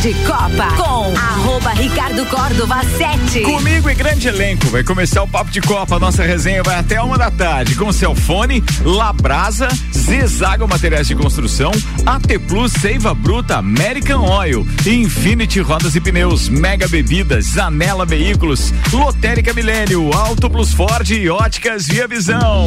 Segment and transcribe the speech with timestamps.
[0.00, 3.40] de Copa com arroba Ricardo Córdova 7.
[3.42, 4.68] Comigo e grande elenco.
[4.68, 5.98] Vai começar o Papo de Copa.
[5.98, 11.72] Nossa resenha vai até uma da tarde com Celfone, Labrasa, Zezago Materiais de Construção,
[12.06, 19.52] AT Plus, Seiva Bruta, American Oil, Infinity Rodas e Pneus, Mega Bebidas, Zanela Veículos, Lotérica
[19.52, 22.66] Milênio, Auto Plus Ford e Óticas Via Visão.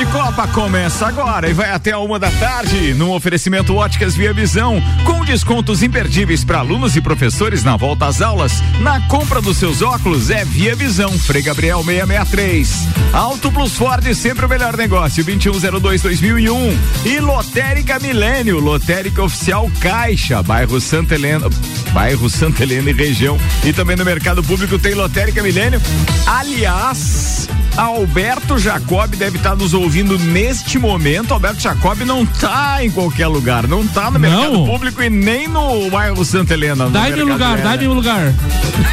[0.00, 4.32] De Copa começa agora e vai até a uma da tarde no oferecimento Óticas Via
[4.32, 8.62] Visão com descontos imperdíveis para alunos e professores na volta às aulas.
[8.80, 12.88] Na compra dos seus óculos é Via Visão, Frei Gabriel 663.
[13.12, 20.42] Auto Plus Ford sempre o melhor negócio 2102 2001 e Lotérica Milênio, Lotérica Oficial Caixa,
[20.42, 21.50] bairro Santa Helena,
[21.92, 25.80] bairro Santa Helena e região e também no mercado público tem Lotérica Milênio.
[26.26, 27.50] Aliás,
[27.80, 31.32] Alberto Jacob deve estar nos ouvindo neste momento.
[31.32, 34.66] Alberto Jacob não está em qualquer lugar, não está no mercado não.
[34.66, 36.90] público e nem no bairro Santa Helena.
[36.90, 38.34] Dá-me lugar, dá-me lugar.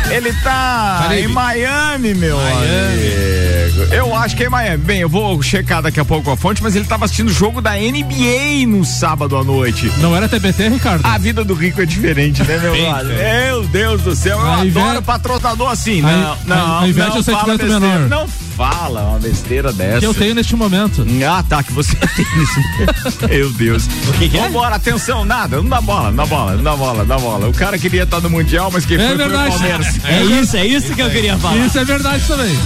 [0.09, 2.63] Ele está em Miami, meu Miami.
[2.63, 3.46] amigo.
[3.91, 4.77] Eu acho que é em Miami.
[4.83, 7.61] Bem, eu vou checar daqui a pouco a fonte, mas ele estava assistindo o jogo
[7.61, 9.91] da NBA no sábado à noite.
[9.97, 11.05] Não era TBT, Ricardo?
[11.05, 13.07] A vida do rico é diferente, né, meu lado?
[13.07, 16.01] Meu Deus do céu, eu a adoro patrocinador assim.
[16.01, 17.99] Não, não, a não, é o sentimento menor.
[18.09, 19.99] Não fala uma besteira dessa.
[19.99, 21.05] Que eu tenho neste momento.
[21.29, 23.29] Ah, tá, que você tem nesse momento.
[23.29, 23.85] Meu Deus.
[23.85, 24.41] O que, que é?
[24.41, 27.47] Vambora, atenção, nada, não dá bola, não dá bola, não dá bola, não dá bola.
[27.49, 29.49] O cara queria estar no Mundial, mas quem é foi verdade.
[29.49, 30.05] foi o Palmeiras.
[30.05, 31.57] É, é isso, é isso que eu queria falar.
[31.57, 32.57] Isso é verdade também.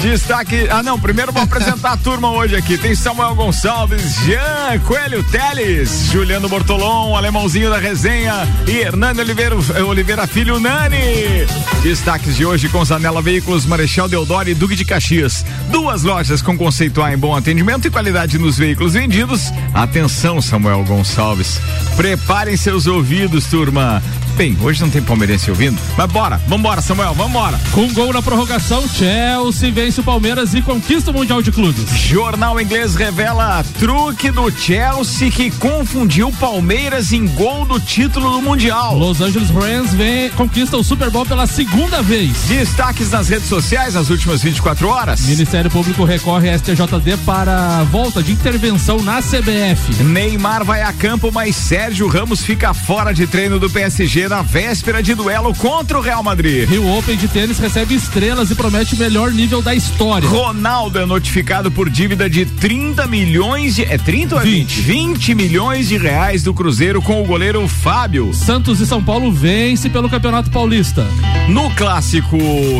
[0.00, 0.68] Destaque.
[0.70, 2.78] Ah, não, primeiro vou apresentar a turma hoje aqui.
[2.78, 8.34] Tem Samuel Gonçalves, Jean Coelho Teles, Juliano Bortolom, alemãozinho da resenha
[8.66, 11.46] e Hernani Oliveira, Oliveira Filho Nani.
[11.82, 15.44] Destaques de hoje com Zanela Veículos, Marechal Deodoro e Duque de Caxias.
[15.70, 19.52] Duas lojas com conceito A em bom atendimento e qualidade nos veículos vendidos.
[19.74, 21.60] Atenção, Samuel Gonçalves.
[21.96, 24.02] Preparem seus ouvidos, turma.
[24.36, 27.58] Bem, hoje não tem palmeirense ouvindo, mas bora, vambora, Samuel, vambora.
[27.72, 31.90] Com gol na prorrogação, Chelsea vence o Palmeiras e conquista o Mundial de Clubes.
[31.98, 38.98] Jornal inglês revela truque do Chelsea que confundiu Palmeiras em gol do título do Mundial.
[38.98, 42.36] Los Angeles Rams vem, conquista o Super Bowl pela segunda vez.
[42.46, 45.22] Destaques nas redes sociais nas últimas 24 horas.
[45.22, 50.04] Ministério Público recorre a STJD para volta de intervenção na CBF.
[50.04, 55.02] Neymar vai a campo, mas Sérgio Ramos fica fora de treino do PSG na véspera
[55.02, 56.68] de duelo contra o Real Madrid.
[56.68, 60.28] Rio Open de tênis recebe estrelas e promete o melhor nível da história.
[60.28, 63.84] Ronaldo é notificado por dívida de 30 milhões de.
[63.84, 64.80] É 30 ou é 20?
[64.80, 68.34] 20 milhões de reais do Cruzeiro com o goleiro Fábio.
[68.34, 71.06] Santos e São Paulo vence pelo Campeonato Paulista.
[71.48, 72.36] No clássico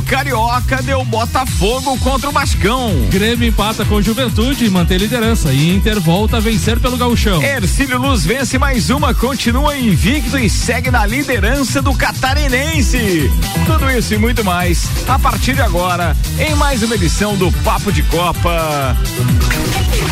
[0.09, 2.93] Carioca deu Botafogo contra o Bascão.
[3.11, 5.53] Grêmio empata com Juventude e mantém liderança.
[5.53, 7.43] E Inter volta a vencer pelo Gauchão.
[7.43, 13.30] Ercílio Luz vence mais uma, continua invicto e segue na liderança liderança do catarinense.
[13.66, 17.92] Tudo isso e muito mais a partir de agora em mais uma edição do Papo
[17.92, 18.97] de Copa.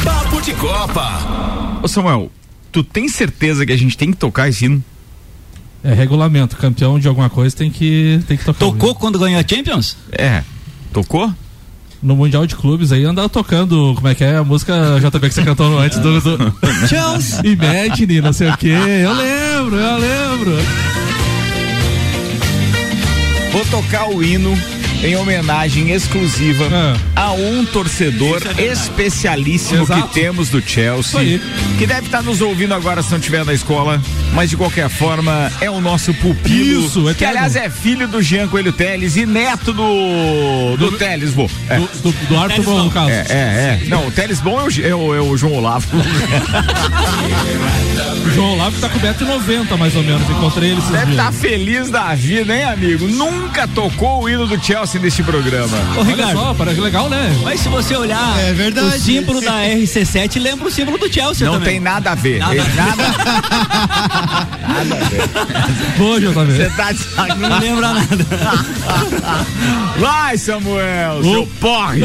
[0.04, 1.80] Papo de Copa.
[1.82, 2.30] Ô Samuel,
[2.70, 4.84] tu tem certeza que a gente tem que tocar esse hino?
[5.82, 8.58] É regulamento, campeão de alguma coisa tem que tem que tocar.
[8.58, 9.96] Tocou quando ganhou a Champions?
[10.12, 10.42] É.
[10.92, 11.32] Tocou?
[12.02, 15.34] no Mundial de Clubes aí andava tocando, como é que é a música JB que
[15.34, 16.54] você cantou antes do, do...
[17.42, 18.68] Imagine, não sei o que.
[18.68, 20.93] Eu lembro, eu lembro.
[23.54, 24.52] Vou tocar o hino
[25.04, 26.96] em homenagem exclusiva ah.
[27.14, 30.08] a um torcedor é especialíssimo Exato.
[30.08, 31.40] que temos do Chelsea,
[31.78, 35.52] que deve estar nos ouvindo agora se não estiver na escola, mas de qualquer forma
[35.60, 39.72] é o nosso pupilo, Isso, que aliás é filho do Jean Coelho Teles e neto
[39.72, 39.84] do
[40.76, 41.48] do, do Teles Bom.
[41.68, 41.78] É.
[41.78, 43.10] Do, do, do Arthur Bom, no caso.
[43.10, 43.82] É, é, é.
[43.88, 45.86] Não, o Teles Bom é o, é o, é o João Olavo.
[48.24, 51.90] o João Olavo tá com 1,90m mais ou menos, encontrei ele Deve estar tá feliz
[51.90, 53.06] da vida, hein, amigo?
[53.06, 55.76] Nunca tocou o hino do Chelsea nesse programa.
[55.96, 57.34] Ô, Ricardo, só, parece legal, né?
[57.42, 58.86] Mas se você olhar é verdade.
[58.86, 61.74] o símbolo da RC7, lembra o símbolo do Chelsea Não também.
[61.74, 62.38] tem nada a ver.
[62.38, 63.02] Nada, nada...
[64.68, 65.98] nada a ver.
[65.98, 66.32] Boa, JB.
[66.32, 67.04] Você tá de.
[67.40, 68.26] Não lembra nada.
[69.98, 72.02] Vai, Samuel, seu porre.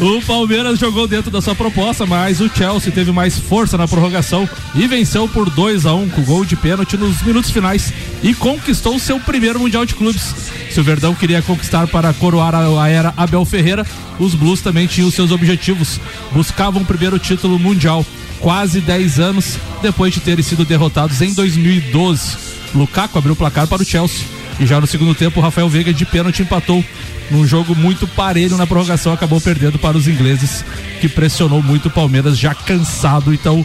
[0.00, 4.48] O Palmeiras jogou dentro da sua proposta, mas o Chelsea teve mais força na prorrogação
[4.74, 7.92] e venceu por 2 a 1 um, com gol de pênalti nos minutos finais
[8.26, 10.34] e conquistou seu primeiro Mundial de Clubes.
[10.68, 13.86] Se o Verdão queria conquistar para coroar a era Abel Ferreira,
[14.18, 16.00] os Blues também tinham seus objetivos.
[16.32, 18.04] Buscavam o primeiro título mundial,
[18.40, 22.36] quase 10 anos depois de terem sido derrotados em 2012.
[22.74, 24.26] Lukaku abriu o placar para o Chelsea.
[24.58, 26.84] E já no segundo tempo, o Rafael Veiga de pênalti empatou
[27.30, 30.64] num jogo muito parelho na prorrogação, acabou perdendo para os ingleses,
[31.00, 33.32] que pressionou muito o Palmeiras, já cansado.
[33.32, 33.64] Então,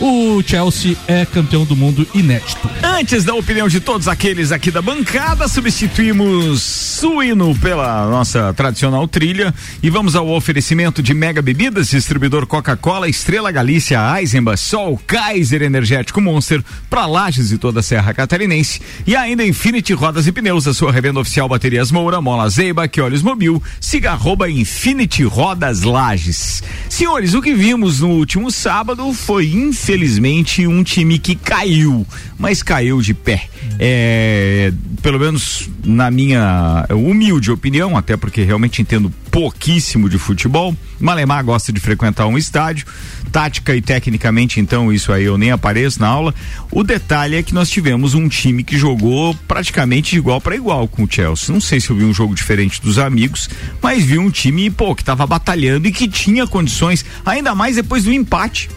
[0.00, 2.70] o Chelsea é campeão do mundo inédito.
[2.82, 9.52] Antes da opinião de todos aqueles aqui da bancada, substituímos suíno pela nossa tradicional trilha
[9.82, 16.20] e vamos ao oferecimento de Mega Bebidas, distribuidor Coca-Cola, Estrela Galícia, Eisenbach, Sol, Kaiser Energético
[16.20, 20.74] Monster, para Lages e toda a Serra Catarinense e ainda Infinity Rodas e Pneus, a
[20.74, 26.62] sua revenda oficial Baterias Moura, Mola Zeiba, que olhos mobil, siga arroba Infinity Rodas Lages.
[26.88, 32.06] Senhores, o que vimos no último sábado foi infelizmente infelizmente, um time que caiu,
[32.38, 33.48] mas caiu de pé.
[33.80, 34.70] É,
[35.00, 40.76] pelo menos na minha humilde opinião, até porque realmente entendo pouquíssimo de futebol.
[41.00, 42.86] Malemar gosta de frequentar um estádio,
[43.32, 46.34] tática e tecnicamente, então, isso aí eu nem apareço na aula.
[46.70, 50.86] O detalhe é que nós tivemos um time que jogou praticamente de igual para igual
[50.86, 51.50] com o Chelsea.
[51.50, 53.48] Não sei se eu vi um jogo diferente dos amigos,
[53.80, 58.04] mas vi um time, pô, que estava batalhando e que tinha condições, ainda mais depois
[58.04, 58.68] do empate.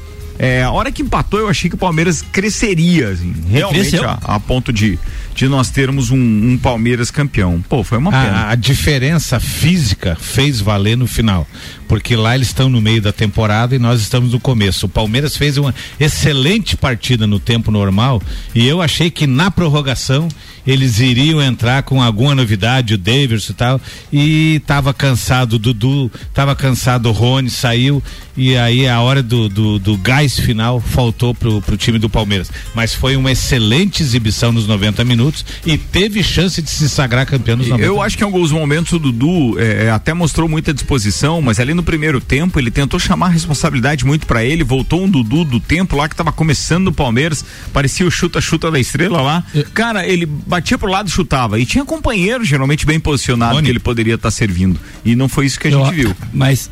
[0.41, 4.39] É, a hora que empatou, eu achei que o Palmeiras cresceria, assim, realmente, a, a,
[4.39, 4.97] ponto de,
[5.35, 7.63] de nós termos um, um Palmeiras campeão.
[7.69, 8.37] Pô, foi uma pena.
[8.37, 11.47] A, a, diferença física fez valer no final,
[11.87, 14.87] porque lá eles estão no meio da temporada e nós estamos no começo.
[14.87, 18.19] O Palmeiras fez uma excelente partida no tempo normal
[18.55, 20.27] e eu achei que na prorrogação
[20.65, 23.81] eles iriam entrar com alguma novidade, o Davis e tal,
[24.11, 28.01] e tava cansado o Dudu, tava cansado o Rony, saiu,
[28.35, 32.51] e aí a hora do, do, do gás final faltou pro, pro time do Palmeiras.
[32.73, 37.57] Mas foi uma excelente exibição nos 90 minutos e teve chance de se sagrar campeão
[37.57, 40.73] nos 90 Eu acho que em alguns momentos o Dudu é, é, até mostrou muita
[40.73, 45.03] disposição, mas ali no primeiro tempo ele tentou chamar a responsabilidade muito para ele, voltou
[45.03, 47.43] um Dudu do tempo lá que tava começando o Palmeiras,
[47.73, 49.43] parecia o chuta-chuta da estrela lá.
[49.53, 49.63] É.
[49.73, 51.57] Cara, ele batia pro lado e chutava.
[51.57, 53.65] E tinha companheiro geralmente bem posicionado Boni.
[53.65, 54.77] que ele poderia estar tá servindo.
[55.05, 56.15] E não foi isso que a Eu, gente viu.
[56.33, 56.69] Mas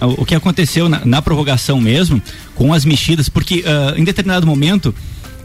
[0.00, 2.22] o que aconteceu na, na prorrogação mesmo,
[2.54, 4.94] com as mexidas, porque uh, em determinado momento.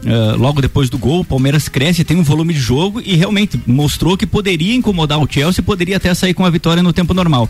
[0.04, 3.60] Uh, logo depois do gol, o Palmeiras cresce, tem um volume de jogo e realmente
[3.64, 7.48] mostrou que poderia incomodar o Chelsea, poderia até sair com a vitória no tempo normal.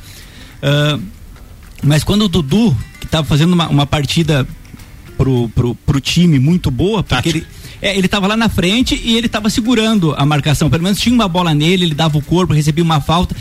[0.62, 1.00] Uh,
[1.82, 4.46] mas quando o Dudu, que estava fazendo uma, uma partida
[5.16, 7.46] pro, pro, pro time muito boa, porque ele
[7.82, 10.70] é, ele estava lá na frente e ele estava segurando a marcação.
[10.70, 13.34] Pelo menos tinha uma bola nele, ele dava o corpo, recebia uma falta.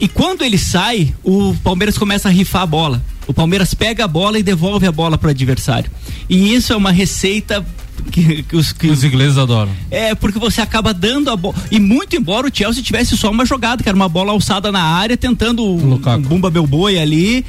[0.00, 3.02] E quando ele sai, o Palmeiras começa a rifar a bola.
[3.26, 5.90] O Palmeiras pega a bola e devolve a bola para o adversário.
[6.30, 7.66] E isso é uma receita
[8.10, 9.70] que, que, os, que, os, ingleses adoram.
[9.90, 11.54] É, porque você acaba dando a bola.
[11.70, 14.82] E muito embora o Chelsea tivesse só uma jogada, que era uma bola alçada na
[14.82, 17.44] área, tentando um, um Bumba Belboi ali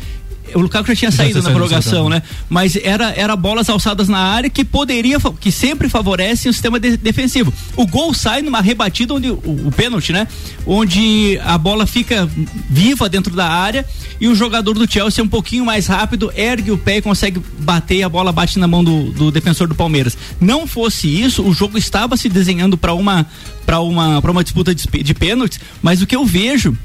[0.56, 2.22] o Lukaku já tinha saído na prorrogação, né?
[2.50, 6.98] Mas era, era bolas alçadas na área que poderia, que sempre favorecem o sistema de,
[6.98, 7.54] defensivo.
[7.76, 10.28] O gol sai numa rebatida onde o, o pênalti, né?
[10.66, 12.30] Onde a bola fica
[12.70, 13.86] viva dentro da área
[14.20, 17.42] e o jogador do Chelsea é um pouquinho mais rápido, ergue o pé e consegue
[17.60, 20.18] bater e a bola bate na mão do, do defensor do Palmeiras.
[20.40, 23.26] Não fosse isso, o jogo estava se desenhando para uma
[23.66, 26.78] para uma para uma disputa de, de pênaltis, mas o que eu vejo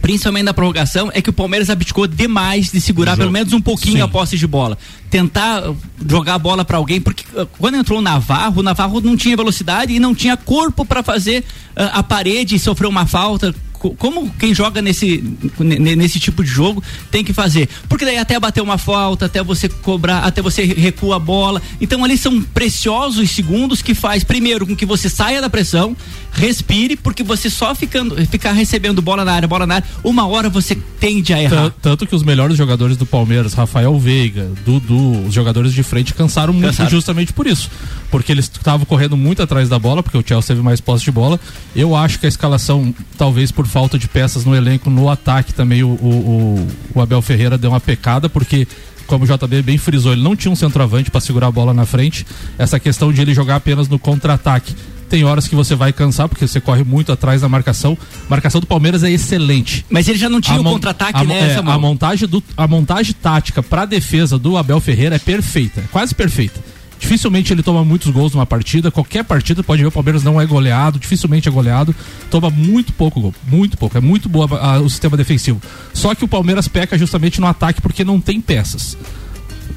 [0.00, 3.96] principalmente na prorrogação, é que o Palmeiras abdicou demais de segurar pelo menos um pouquinho
[3.96, 4.02] Sim.
[4.02, 4.78] a posse de bola.
[5.10, 5.62] Tentar
[6.08, 9.36] jogar a bola para alguém, porque uh, quando entrou o Navarro, o Navarro não tinha
[9.36, 13.54] velocidade e não tinha corpo para fazer uh, a parede e sofrer uma falta
[13.96, 15.22] como quem joga nesse,
[15.60, 17.68] nesse tipo de jogo tem que fazer.
[17.88, 21.62] Porque daí até bater uma falta, até você cobrar, até você recua a bola.
[21.80, 25.96] Então ali são preciosos segundos que faz, primeiro, com que você saia da pressão,
[26.38, 30.48] respire, porque você só ficando, ficar recebendo bola na área, bola na área, uma hora
[30.48, 31.72] você tende a errar.
[31.82, 36.52] Tanto que os melhores jogadores do Palmeiras, Rafael Veiga, Dudu, os jogadores de frente cansaram,
[36.52, 37.70] muito justamente por isso.
[38.10, 41.10] Porque eles estavam correndo muito atrás da bola, porque o Chelsea teve mais posse de
[41.10, 41.38] bola.
[41.74, 45.82] Eu acho que a escalação, talvez por falta de peças no elenco, no ataque também
[45.82, 48.66] o, o, o Abel Ferreira deu uma pecada, porque
[49.08, 51.86] como o JB bem frisou, ele não tinha um centroavante para segurar a bola na
[51.86, 52.26] frente.
[52.58, 54.76] Essa questão de ele jogar apenas no contra-ataque.
[55.08, 57.96] Tem horas que você vai cansar, porque você corre muito atrás da marcação.
[58.26, 59.84] A marcação do Palmeiras é excelente.
[59.88, 61.52] Mas ele já não tinha o contra-ataque, né?
[61.52, 65.84] É, a, montagem do, a montagem tática para defesa do Abel Ferreira é perfeita, é
[65.90, 66.60] quase perfeita.
[66.98, 68.90] Dificilmente ele toma muitos gols numa partida.
[68.90, 71.94] Qualquer partida, pode ver, o Palmeiras não é goleado, dificilmente é goleado.
[72.30, 73.96] Toma muito pouco gol, muito pouco.
[73.96, 75.60] É muito boa a, o sistema defensivo.
[75.94, 78.96] Só que o Palmeiras peca justamente no ataque porque não tem peças.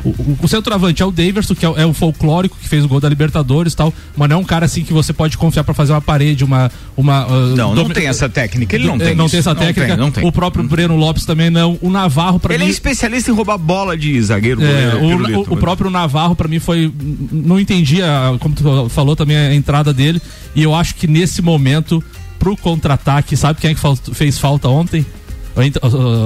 [0.04, 3.00] O, o, centroavante é o Daverson, que é, é, o folclórico que fez o gol
[3.00, 5.74] da Libertadores e tal, mas não é um cara assim que você pode confiar para
[5.74, 6.72] fazer uma parede, uma.
[6.98, 8.76] uma uh, não, não tem essa técnica.
[8.76, 9.16] Ele não tem.
[9.16, 9.34] Não isso.
[9.34, 9.82] tem essa técnica.
[9.82, 10.28] Não tem, não tem.
[10.28, 11.78] O próprio Breno Lopes também não.
[11.82, 12.64] O Navarro, para mim.
[12.64, 14.64] Ele é especialista em roubar bola de zagueiro.
[14.64, 16.92] É, goleiro, o, o, o, próprio Navarro, para mim, foi.
[17.32, 18.08] Não entendia,
[18.40, 20.22] como tu falou também, a entrada dele.
[20.56, 22.04] E eu acho que nesse momento,
[22.40, 25.06] pro contra-ataque, sabe quem é que fez falta ontem?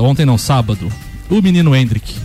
[0.01, 0.89] Ontem não, sábado.
[1.29, 2.15] O menino Hendrick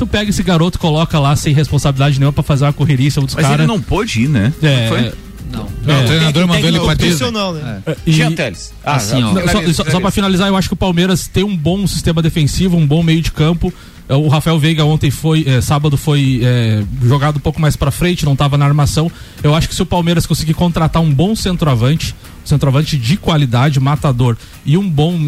[0.00, 3.34] tu pega esse garoto, coloca lá sem responsabilidade nenhuma pra fazer uma correria cima dos
[3.34, 3.50] caras.
[3.50, 4.52] Mas ele não pôde ir, né?
[4.62, 4.88] É.
[4.88, 5.12] Foi?
[5.52, 5.68] Não.
[5.84, 7.30] não é, o treinador mandou ele pra Disney.
[7.30, 7.82] Né?
[7.86, 7.96] É.
[8.06, 11.44] E, ah, assim, ó, só, só, só pra finalizar, eu acho que o Palmeiras tem
[11.44, 13.72] um bom sistema defensivo, um bom meio de campo.
[14.08, 17.90] É, o Rafael Veiga ontem foi, é, sábado foi é, jogado um pouco mais para
[17.90, 19.10] frente, não estava na armação.
[19.42, 22.14] Eu acho que se o Palmeiras conseguir contratar um bom centroavante,
[22.50, 25.18] centroavante de qualidade, matador e um bom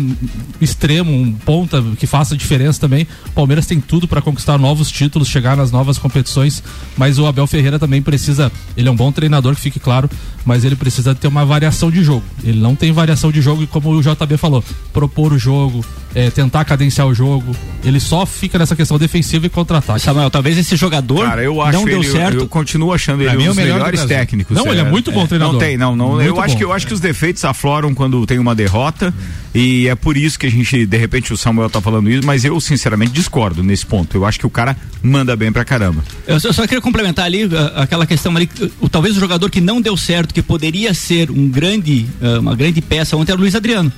[0.60, 3.06] extremo, um ponta que faça diferença também.
[3.26, 6.62] O Palmeiras tem tudo para conquistar novos títulos, chegar nas novas competições,
[6.96, 10.08] mas o Abel Ferreira também precisa, ele é um bom treinador, que fique claro,
[10.44, 12.24] mas ele precisa ter uma variação de jogo.
[12.44, 14.62] Ele não tem variação de jogo e como o JB falou,
[14.92, 17.54] propor o jogo, é, tentar cadenciar o jogo.
[17.84, 20.00] Ele só fica nessa questão defensiva e contra-ataque.
[20.00, 22.34] Samuel, talvez esse jogador Cara, eu acho não deu ele, certo.
[22.34, 24.56] Eu, eu continuo achando ele um dos melhores técnicos.
[24.56, 25.54] Não, é, ele é muito bom treinador.
[25.54, 26.20] Não tem, não, não.
[26.20, 29.12] eu acho que eu acho que os defeitos afloram quando tem uma derrota
[29.54, 32.42] e é por isso que a gente, de repente, o Samuel tá falando isso, mas
[32.42, 34.16] eu sinceramente discordo nesse ponto.
[34.16, 36.02] Eu acho que o cara manda bem pra caramba.
[36.26, 38.48] Eu só, só queria complementar ali uh, aquela questão ali,
[38.80, 42.56] uh, talvez o jogador que não deu certo, que poderia ser um grande, uh, uma
[42.56, 43.92] grande peça ontem era o Luiz Adriano.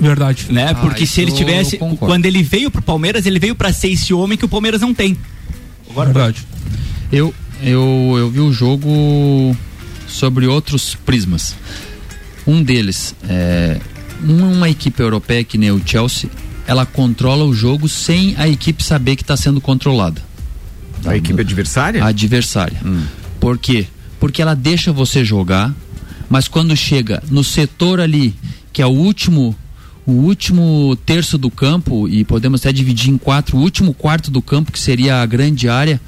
[0.00, 0.46] Verdade.
[0.50, 0.68] Né?
[0.70, 1.78] Ah, Porque se ele tivesse.
[1.98, 4.94] Quando ele veio pro Palmeiras, ele veio para ser esse homem que o Palmeiras não
[4.94, 5.16] tem.
[5.90, 6.46] Agora, Verdade.
[7.10, 9.56] Eu, eu, eu vi o jogo
[10.06, 11.54] sobre outros prismas.
[12.46, 13.80] Um deles, é,
[14.22, 16.30] uma equipe europeia que nem o Chelsea,
[16.66, 20.22] ela controla o jogo sem a equipe saber que está sendo controlada.
[21.04, 22.02] A equipe adversária?
[22.04, 22.80] A adversária.
[22.84, 23.04] Hum.
[23.40, 23.86] Por quê?
[24.20, 25.74] Porque ela deixa você jogar,
[26.28, 28.34] mas quando chega no setor ali,
[28.72, 29.56] que é o último
[30.04, 34.42] o último terço do campo, e podemos até dividir em quatro, o último quarto do
[34.42, 36.00] campo, que seria a grande área,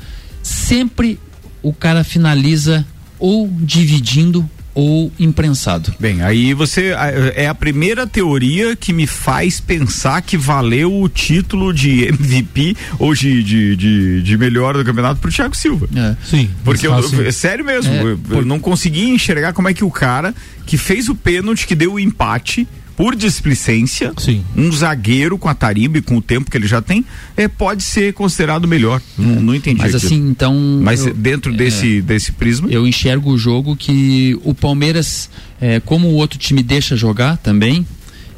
[0.42, 1.18] sempre
[1.62, 2.84] o cara finaliza
[3.20, 5.94] ou dividindo ou imprensado.
[6.00, 6.92] Bem, aí você
[7.34, 13.14] é a primeira teoria que me faz pensar que valeu o título de MVP ou
[13.14, 15.88] de, de, de, de melhor do campeonato pro Thiago Silva.
[15.94, 16.16] É.
[16.24, 16.50] Sim.
[16.64, 18.36] Porque eu, é sério mesmo, é, eu, por...
[18.38, 20.34] eu não consegui enxergar como é que o cara
[20.66, 24.44] que fez o pênalti, que deu o empate, por displicência, Sim.
[24.56, 27.04] um zagueiro com a tarimba e com o tempo que ele já tem,
[27.36, 29.00] é, pode ser considerado melhor.
[29.18, 29.78] Não, não entendi.
[29.78, 30.12] Mas aquilo.
[30.12, 30.54] assim, então.
[30.82, 32.68] Mas eu, dentro é, desse, desse prisma.
[32.70, 35.28] Eu enxergo o jogo que o Palmeiras,
[35.60, 37.86] é, como o outro time deixa jogar também,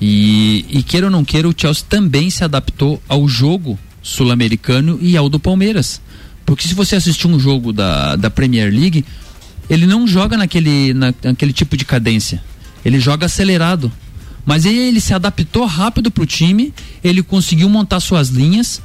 [0.00, 5.16] e, e queira ou não queira, o Chelsea também se adaptou ao jogo sul-americano e
[5.16, 6.00] ao do Palmeiras.
[6.44, 9.04] Porque se você assistir um jogo da, da Premier League,
[9.68, 12.42] ele não joga naquele, na, naquele tipo de cadência.
[12.84, 13.90] Ele joga acelerado.
[14.46, 16.72] Mas ele se adaptou rápido para o time,
[17.02, 18.80] ele conseguiu montar suas linhas.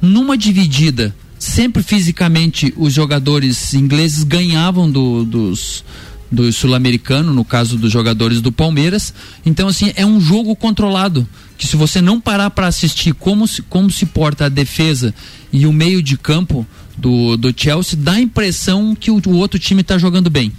[0.00, 5.82] Numa dividida, sempre fisicamente os jogadores ingleses ganhavam do, dos,
[6.30, 9.14] do sul-americano, no caso dos jogadores do Palmeiras.
[9.44, 11.26] Então, assim, é um jogo controlado.
[11.56, 15.14] Que se você não parar para assistir como se, como se porta a defesa
[15.50, 19.58] e o meio de campo do, do Chelsea, dá a impressão que o, o outro
[19.58, 20.52] time está jogando bem.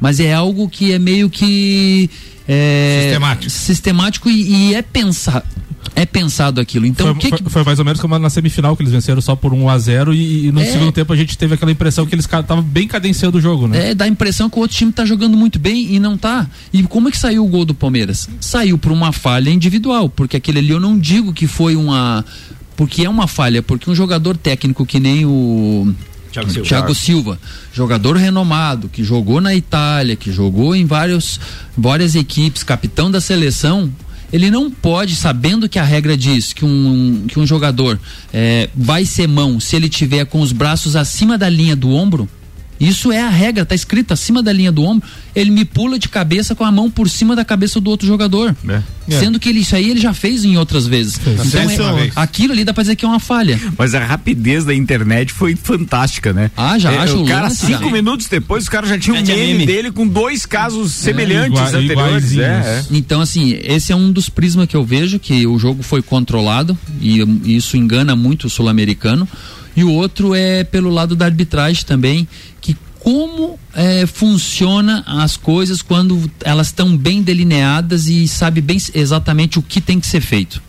[0.00, 2.08] Mas é algo que é meio que
[2.52, 5.44] é, sistemático, sistemático e, e, é pensar
[5.94, 6.86] é pensado aquilo.
[6.86, 7.50] Então foi, que foi, que...
[7.50, 10.14] foi, mais ou menos como na semifinal que eles venceram só por 1 a 0
[10.14, 10.64] e, e no é...
[10.64, 13.90] segundo tempo a gente teve aquela impressão que eles estavam bem cadenciando o jogo, né?
[13.90, 16.48] É, dá a impressão que o outro time está jogando muito bem e não tá.
[16.72, 18.28] E como é que saiu o gol do Palmeiras?
[18.40, 22.24] Saiu por uma falha individual, porque aquele ali eu não digo que foi uma
[22.76, 25.92] porque é uma falha, porque um jogador técnico que nem o
[26.32, 26.68] Thiago Silva.
[26.68, 27.40] Thiago Silva,
[27.72, 31.40] jogador renomado, que jogou na Itália, que jogou em vários,
[31.76, 33.92] várias equipes, capitão da seleção,
[34.32, 37.98] ele não pode, sabendo que a regra diz que um, que um jogador
[38.32, 42.28] é, vai ser mão se ele tiver com os braços acima da linha do ombro,
[42.80, 45.06] isso é a regra, tá escrito acima da linha do ombro.
[45.34, 48.56] Ele me pula de cabeça com a mão por cima da cabeça do outro jogador.
[48.66, 48.82] É.
[49.18, 51.18] Sendo que ele, isso aí ele já fez em outras vezes.
[51.18, 51.44] Fez.
[51.46, 53.60] Então, é, aquilo ali dá pra dizer que é uma falha.
[53.76, 56.50] Mas a rapidez da internet foi fantástica, né?
[56.56, 57.22] Ah, já é, acho.
[57.22, 57.90] O cara, lance, cinco já.
[57.90, 61.60] minutos depois, o cara já tinha um meme, meme, dele com dois casos é, semelhantes
[61.60, 62.38] igual, anteriores.
[62.38, 65.82] É, é, então, assim, esse é um dos prismas que eu vejo, que o jogo
[65.82, 67.20] foi controlado e
[67.56, 69.28] isso engana muito o sul-americano.
[69.76, 72.28] E o outro é pelo lado da arbitragem também,
[72.60, 79.58] que como é, funciona as coisas quando elas estão bem delineadas e sabe bem exatamente
[79.58, 80.62] o que tem que ser feito.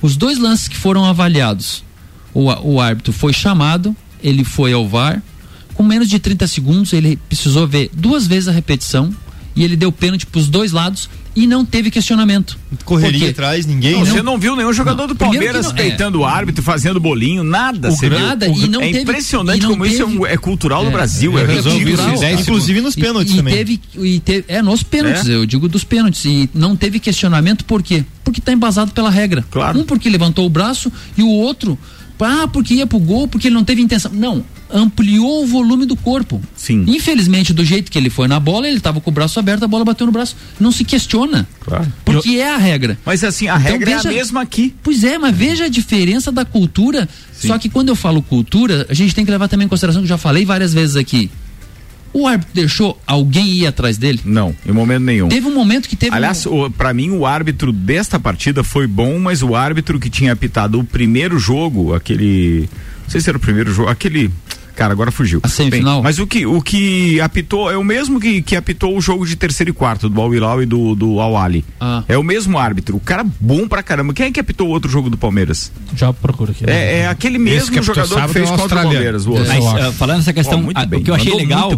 [0.00, 1.84] Os dois lances que foram avaliados,
[2.32, 5.22] o, o árbitro foi chamado, ele foi ao VAR,
[5.74, 9.14] com menos de 30 segundos ele precisou ver duas vezes a repetição
[9.56, 12.56] e ele deu pênalti para os dois lados e não teve questionamento.
[12.84, 13.94] Correria atrás, ninguém.
[13.94, 16.20] Não, você não viu nenhum jogador não, do Palmeiras não, peitando é.
[16.20, 17.90] o árbitro, fazendo bolinho, nada.
[17.90, 18.64] O nada, viu?
[18.64, 21.36] e não é teve, impressionante como teve, isso é, é cultural é, no Brasil.
[21.36, 23.54] É, é cultural, inclusive nos pênaltis e, e também.
[23.54, 26.24] Teve, e teve, é, nos pênaltis, eu digo dos pênaltis.
[26.24, 28.04] E não teve questionamento por quê?
[28.22, 29.44] Porque está embasado pela regra.
[29.50, 29.80] Claro.
[29.80, 31.76] Um porque levantou o braço e o outro,
[32.20, 34.12] ah, porque ia pro gol, porque ele não teve intenção.
[34.12, 36.40] Não, ampliou o volume do corpo.
[36.56, 36.84] Sim.
[36.86, 39.68] Infelizmente, do jeito que ele foi na bola, ele estava com o braço aberto, a
[39.68, 40.36] bola bateu no braço.
[40.58, 41.46] Não se questiona.
[41.60, 41.92] Claro.
[42.04, 42.42] Porque Eu...
[42.42, 42.98] é a regra.
[43.04, 44.08] Mas assim, a então, regra veja...
[44.08, 44.74] é a mesma aqui.
[44.82, 47.08] Pois é, mas veja a diferença da cultura.
[47.32, 47.48] Sim.
[47.48, 50.06] Só que quando eu falo cultura, a gente tem que levar também em consideração que
[50.06, 51.30] eu já falei várias vezes aqui.
[52.14, 54.20] O árbitro deixou alguém ir atrás dele?
[54.24, 55.28] Não, em momento nenhum.
[55.28, 56.14] Teve um momento que teve.
[56.14, 56.70] Aliás, um...
[56.70, 60.84] para mim o árbitro desta partida foi bom, mas o árbitro que tinha apitado o
[60.84, 62.68] primeiro jogo, aquele,
[63.02, 64.30] não sei se era o primeiro jogo, aquele
[64.74, 65.40] Cara, agora fugiu.
[65.42, 65.96] A semifinal?
[65.96, 69.26] Bem, mas o que, o que apitou é o mesmo que, que apitou o jogo
[69.26, 71.64] de terceiro e quarto do Al-Hilal e do, do Al-Ali.
[71.80, 72.02] Ah.
[72.08, 72.96] É o mesmo árbitro.
[72.96, 74.12] O cara bom pra caramba.
[74.12, 75.70] Quem é que apitou o outro jogo do Palmeiras?
[75.96, 76.64] Já procura aqui.
[76.68, 79.26] É, é aquele mesmo que jogador que fez contra o Palmeiras.
[79.26, 81.70] O é, mas, uh, falando essa questão, oh, a, o que eu achei legal,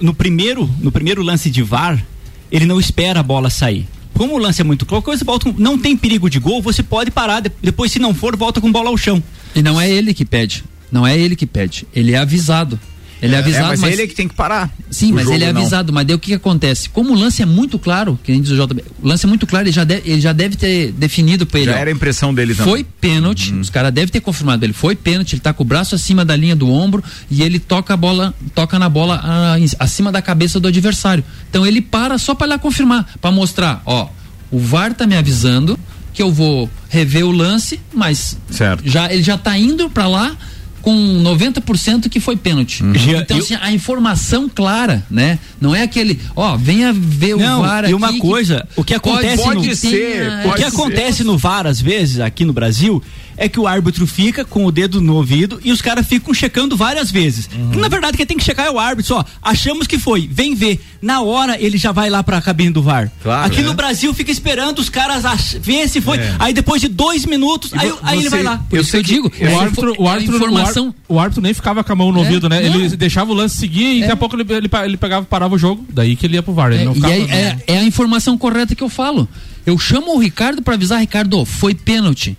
[0.00, 2.02] no primeiro, no primeiro lance de VAR,
[2.50, 5.60] ele não espera a bola sair como o lance é muito claro, você volta com,
[5.60, 8.88] não tem perigo de gol, você pode parar, depois se não for, volta com bola
[8.88, 9.22] ao chão.
[9.54, 10.64] E não é ele que pede.
[10.94, 12.78] Não é ele que pede, ele é avisado.
[13.20, 14.72] Ele é, é avisado, é, mas, mas ele é que tem que parar.
[14.88, 15.90] Sim, mas ele é avisado.
[15.90, 15.94] Não.
[15.94, 16.88] Mas daí o que, que, acontece?
[16.88, 19.44] Como o lance é muito claro, que gente diz o JB, o lance é muito
[19.44, 21.70] claro, ele já, deve, ele já deve ter definido para ele.
[21.72, 22.72] Já ó, era a impressão dele também.
[22.72, 23.60] Foi pênalti, uhum.
[23.60, 24.64] os caras devem ter confirmado.
[24.64, 27.58] Ele foi pênalti, ele tá com o braço acima da linha do ombro e ele
[27.58, 31.24] toca a bola, toca na bola a, acima da cabeça do adversário.
[31.50, 34.10] Então ele para só para lá confirmar, para mostrar, ó,
[34.48, 35.76] o VAR tá me avisando
[36.12, 38.88] que eu vou rever o lance, mas certo.
[38.88, 40.36] já ele já tá indo para lá
[40.84, 42.82] com 90% que foi pênalti.
[42.82, 42.92] Uhum.
[43.18, 45.38] Então, assim, a informação clara, né?
[45.58, 49.42] Não é aquele, ó, venha ver Não, o VAR e uma coisa, o que acontece
[49.42, 53.02] pode, pode no, ser, o que acontece no VAR às vezes aqui no Brasil
[53.36, 56.76] é que o árbitro fica com o dedo no ouvido e os caras ficam checando
[56.76, 57.48] várias vezes.
[57.54, 57.80] Uhum.
[57.80, 59.24] Na verdade, quem tem que checar é o árbitro, só.
[59.42, 60.80] Achamos que foi, vem ver.
[61.00, 63.10] Na hora ele já vai lá pra cabine do VAR.
[63.22, 63.62] Claro, Aqui é.
[63.62, 65.56] no Brasil fica esperando os caras ach...
[65.60, 66.18] ver se foi.
[66.18, 66.34] É.
[66.38, 68.58] Aí depois de dois minutos, aí, você, aí, ele vai lá.
[68.68, 70.94] Por isso eu digo, o árbitro, o árbitro, informação...
[71.08, 72.60] o árbitro nem ficava com a mão no é, ouvido, né?
[72.60, 72.74] Não.
[72.74, 74.16] Ele deixava o lance seguir e daqui a é.
[74.16, 76.72] pouco ele, ele, ele pegava, parava o jogo, daí que ele ia pro VAR.
[76.72, 79.28] Ele é, não ficava, aí, é, é a informação correta que eu falo.
[79.66, 82.36] Eu chamo o Ricardo para avisar, Ricardo, foi pênalti.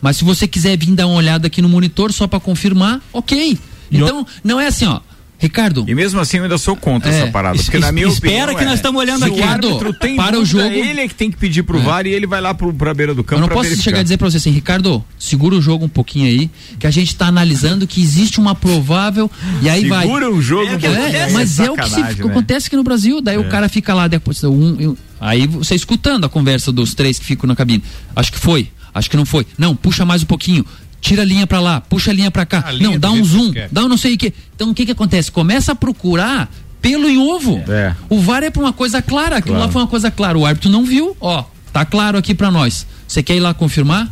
[0.00, 3.58] Mas se você quiser vir dar uma olhada aqui no monitor só para confirmar, ok.
[3.90, 5.00] Então, não é assim, ó.
[5.40, 5.86] Ricardo.
[5.88, 7.56] E mesmo assim eu ainda sou contra é, essa parada.
[7.56, 9.40] Porque es, na minha espera opinião, que nós estamos olhando aqui.
[9.40, 10.66] O árbitro tem para o jogo.
[10.66, 11.82] Ele é que tem que pedir pro é.
[11.82, 13.40] VAR e ele vai lá pro, pra beira do campo.
[13.42, 13.84] Eu não posso verificar.
[13.84, 16.90] chegar a dizer pra você assim, Ricardo, segura o jogo um pouquinho aí, que a
[16.90, 19.30] gente está analisando que existe uma provável.
[19.62, 20.06] E aí segura vai.
[20.06, 22.16] Segura o jogo, é, é, mas é, o que se, né?
[22.22, 23.22] acontece aqui no Brasil.
[23.22, 23.48] Daí o é.
[23.48, 24.44] cara fica lá depois.
[24.44, 27.82] Um, aí você escutando a conversa dos três que ficam na cabine.
[28.14, 28.68] Acho que foi.
[28.94, 29.46] Acho que não foi.
[29.58, 30.64] Não, puxa mais um pouquinho
[31.00, 32.66] tira a linha para lá, puxa a linha para cá.
[32.78, 34.32] Não, dá um zoom, dá um não sei o que.
[34.54, 35.30] Então o que que acontece?
[35.30, 36.50] Começa a procurar
[36.80, 37.62] pelo em ovo.
[37.68, 37.94] É.
[38.08, 39.66] O VAR é para uma coisa clara, aquilo claro.
[39.66, 40.38] lá foi uma coisa clara.
[40.38, 42.86] O árbitro não viu, ó, tá claro aqui para nós.
[43.06, 44.10] Você quer ir lá confirmar?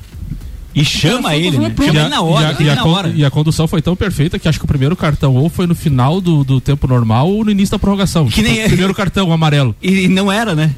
[0.74, 1.74] E chama ele, né?
[1.76, 2.56] chama ele na hora.
[2.60, 3.12] E a, e, a, na hora.
[3.16, 5.74] e a condução foi tão perfeita que acho que o primeiro cartão ou foi no
[5.74, 8.28] final do, do tempo normal ou no início da prorrogação.
[8.28, 9.74] Que nem o primeiro cartão amarelo.
[9.82, 10.72] E não era, né?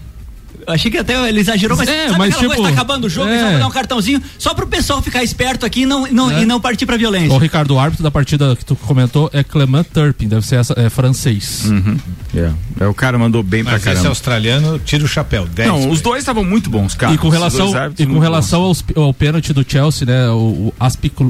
[0.66, 3.36] Achei que até ele exagerou, mas é, mas tipo, coisa, tá acabando o jogo, é.
[3.36, 6.42] então vou dar um cartãozinho só pro pessoal ficar esperto aqui e não, não, é.
[6.42, 7.32] e não partir pra violência.
[7.32, 10.74] O Ricardo, o árbitro da partida que tu comentou é Clement Turpin, deve ser essa,
[10.76, 11.64] é francês.
[11.66, 11.96] Uhum.
[12.34, 12.56] Yeah.
[12.80, 12.84] É.
[12.84, 14.00] é, o cara mandou bem mas pra caramba.
[14.00, 15.46] Esse australiano, tira o chapéu.
[15.46, 17.12] 10, não, os dois estavam muito bons, cara.
[17.12, 20.74] E com relação, e com relação aos, ao pênalti do Chelsea, né, o, o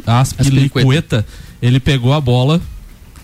[0.06, 1.24] Aspilicueta,
[1.62, 2.60] ele pegou a bola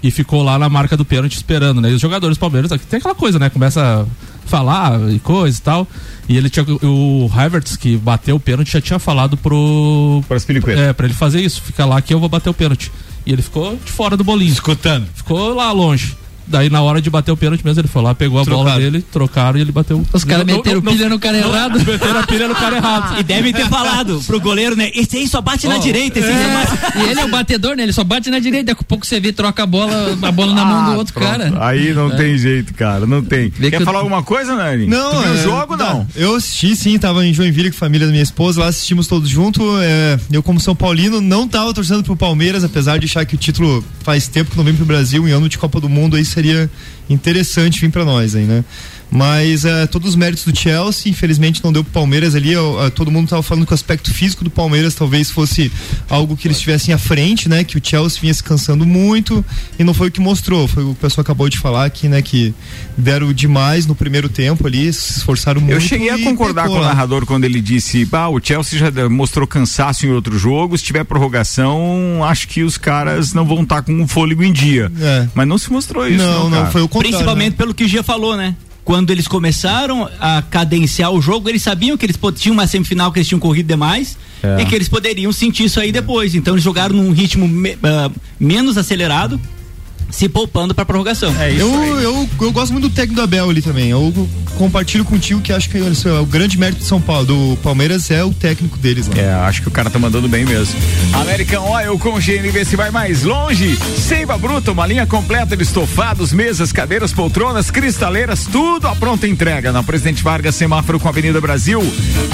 [0.02, 1.90] e ficou lá na marca do pênalti esperando, né?
[1.90, 3.50] E os jogadores Palmeiras, tem aquela coisa, né?
[3.50, 4.06] Começa
[4.46, 5.86] falar e coisa e tal.
[6.28, 6.64] E ele tinha.
[6.82, 10.22] O Havertz, que bateu o pênalti, já tinha falado pro.
[10.26, 10.36] Para
[10.80, 11.62] É, pra ele fazer isso.
[11.62, 12.90] Fica lá que eu vou bater o pênalti.
[13.24, 14.52] E ele ficou de fora do bolinho.
[14.52, 15.06] Escutando.
[15.14, 16.16] Ficou lá longe.
[16.46, 19.04] Daí na hora de bater o pênalti mesmo, ele foi lá, pegou a bola dele,
[19.12, 20.04] trocaram e ele bateu.
[20.12, 21.78] Os caras meteram não, pilha no cara não, errado.
[21.78, 23.20] Meteram a pilha no cara errado.
[23.20, 24.90] E devem ter falado pro goleiro, né?
[24.94, 26.32] Esse aí só bate oh, na direita, esse é.
[26.32, 26.98] aí só bate.
[26.98, 27.82] E ele é o batedor, né?
[27.82, 28.66] Ele só bate na direita.
[28.66, 31.14] Daqui a pouco você vê, troca a bola, a bola na mão do ah, outro
[31.14, 31.28] pronto.
[31.28, 31.52] cara.
[31.60, 32.16] Aí não é.
[32.16, 33.06] tem jeito, cara.
[33.06, 33.48] Não tem.
[33.48, 34.02] Vê Quer falar eu...
[34.02, 34.86] alguma coisa, Nani?
[34.86, 35.98] Não, é, o jogo não?
[35.98, 36.06] não?
[36.14, 39.28] Eu assisti, sim, tava em Joinville com a família da minha esposa, lá assistimos todos
[39.28, 39.62] juntos.
[39.82, 43.38] É, eu, como São Paulino, não tava torcendo pro Palmeiras, apesar de achar que o
[43.38, 46.24] título faz tempo que não vem pro Brasil, em ano de Copa do Mundo, aí
[46.36, 46.70] seria
[47.08, 48.62] interessante vir para nós aí, né?
[49.10, 52.56] Mas uh, todos os méritos do Chelsea, infelizmente não deu pro Palmeiras ali.
[52.56, 55.70] Uh, todo mundo estava falando que o aspecto físico do Palmeiras talvez fosse
[56.08, 57.64] algo que eles estivessem à frente, né?
[57.64, 59.44] Que o Chelsea vinha se cansando muito
[59.78, 60.66] e não foi o que mostrou.
[60.66, 62.20] Foi o que o pessoal acabou de falar aqui, né?
[62.20, 62.54] Que
[62.96, 65.72] deram demais no primeiro tempo ali, se esforçaram muito.
[65.72, 69.46] Eu cheguei a concordar com o narrador quando ele disse: bah, o Chelsea já mostrou
[69.46, 70.76] cansaço em outro jogo.
[70.76, 74.52] Se tiver prorrogação, acho que os caras não vão estar tá com o fôlego em
[74.52, 74.90] dia.
[75.00, 75.28] É.
[75.34, 76.18] Mas não se mostrou isso.
[76.18, 77.16] Não, não, não foi o contrário.
[77.16, 77.56] Principalmente né?
[77.56, 78.54] pelo que o Gia falou, né?
[78.86, 83.18] Quando eles começaram a cadenciar o jogo, eles sabiam que eles tinham uma semifinal que
[83.18, 84.62] eles tinham corrido demais é.
[84.62, 86.36] e que eles poderiam sentir isso aí depois.
[86.36, 89.40] Então eles jogaram num ritmo me, uh, menos acelerado
[90.10, 91.34] se poupando para prorrogação.
[91.40, 93.90] É isso eu, eu, eu, gosto muito do técnico do Abel ali também.
[93.90, 98.10] Eu compartilho contigo que acho que é o grande mérito de São Paulo, do Palmeiras
[98.10, 99.14] é o técnico deles lá.
[99.16, 100.74] É, acho que o cara tá mandando bem mesmo.
[101.12, 103.76] American Oil com GNV se vai mais longe.
[103.98, 109.72] Seiva Bruta, uma linha completa de estofados, mesas, cadeiras, poltronas, cristaleiras, tudo a pronta entrega
[109.72, 111.82] na Presidente Vargas, semáforo com a Avenida Brasil.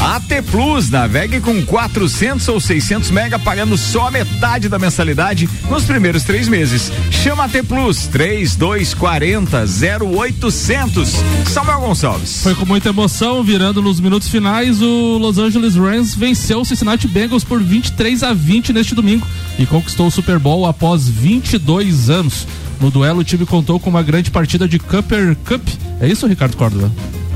[0.00, 6.22] AT Plus, navegue com 400 ou 600 mega, pagando só metade da mensalidade nos primeiros
[6.22, 6.92] três meses.
[7.10, 9.64] Chama AT Plus 3240
[10.04, 11.08] 0800.
[11.46, 12.42] Samuel Gonçalves.
[12.42, 17.06] Foi com muita emoção, virando nos minutos finais, o Los Angeles Rams venceu o Cincinnati
[17.08, 19.26] Bengals por 23 a 20 neste domingo
[19.58, 22.46] e conquistou o Super Bowl após 22 anos.
[22.82, 25.62] No duelo, o time contou com uma grande partida de Cooper Cup.
[26.00, 26.90] É isso, Ricardo Córdoba?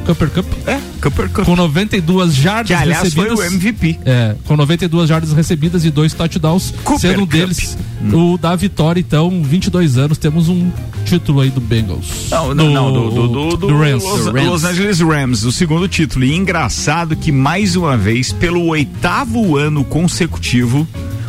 [0.05, 0.47] Cooper Cup.
[0.67, 1.45] É, Cooper Cup.
[1.45, 3.39] Com 92 jardas que, aliás, recebidas.
[3.39, 4.01] foi o MVP.
[4.05, 8.33] É, com 92 jardas recebidas e dois touchdowns, Cooper sendo um deles hum.
[8.33, 8.99] o da vitória.
[8.99, 10.69] Então, 22 anos, temos um
[11.05, 12.29] título aí do Bengals.
[12.29, 14.03] Não, não, do, não, do, do, do, do Rams.
[14.03, 14.47] Los, Rams.
[14.49, 16.25] Los Angeles Rams, o segundo título.
[16.25, 20.89] E engraçado que, mais uma vez, pelo oitavo ano consecutivo,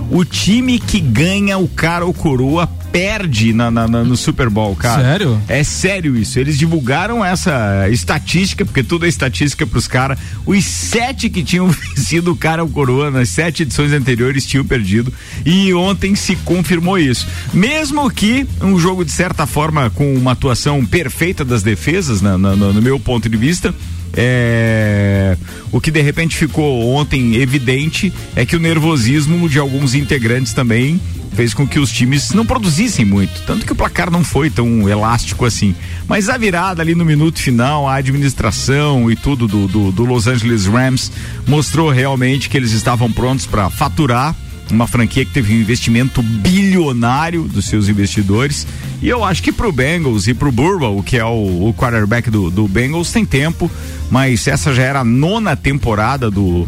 [0.09, 4.75] o time que ganha o cara ou coroa perde na, na, na, no Super Bowl,
[4.75, 5.03] cara.
[5.03, 5.41] Sério?
[5.47, 6.39] É sério isso.
[6.39, 10.17] Eles divulgaram essa estatística, porque tudo é estatística pros caras.
[10.45, 15.13] Os sete que tinham vencido o cara o coroa nas sete edições anteriores tinham perdido.
[15.45, 17.27] E ontem se confirmou isso.
[17.53, 22.99] Mesmo que um jogo, de certa forma, com uma atuação perfeita das defesas, no meu
[22.99, 23.73] ponto de vista
[24.15, 25.37] é,
[25.71, 30.99] o que de repente ficou ontem evidente é que o nervosismo de alguns integrantes também
[31.33, 33.43] fez com que os times não produzissem muito.
[33.45, 35.75] Tanto que o placar não foi tão elástico assim.
[36.07, 40.25] Mas a virada ali no minuto final, a administração e tudo do, do, do Los
[40.25, 41.11] Angeles Rams
[41.45, 44.35] mostrou realmente que eles estavam prontos para faturar
[44.71, 48.67] uma franquia que teve um investimento bilionário dos seus investidores.
[49.01, 52.49] E eu acho que pro Bengals e pro Burrow, que é o, o quarterback do,
[52.49, 53.69] do Bengals, tem tempo,
[54.09, 56.67] mas essa já era a nona temporada do,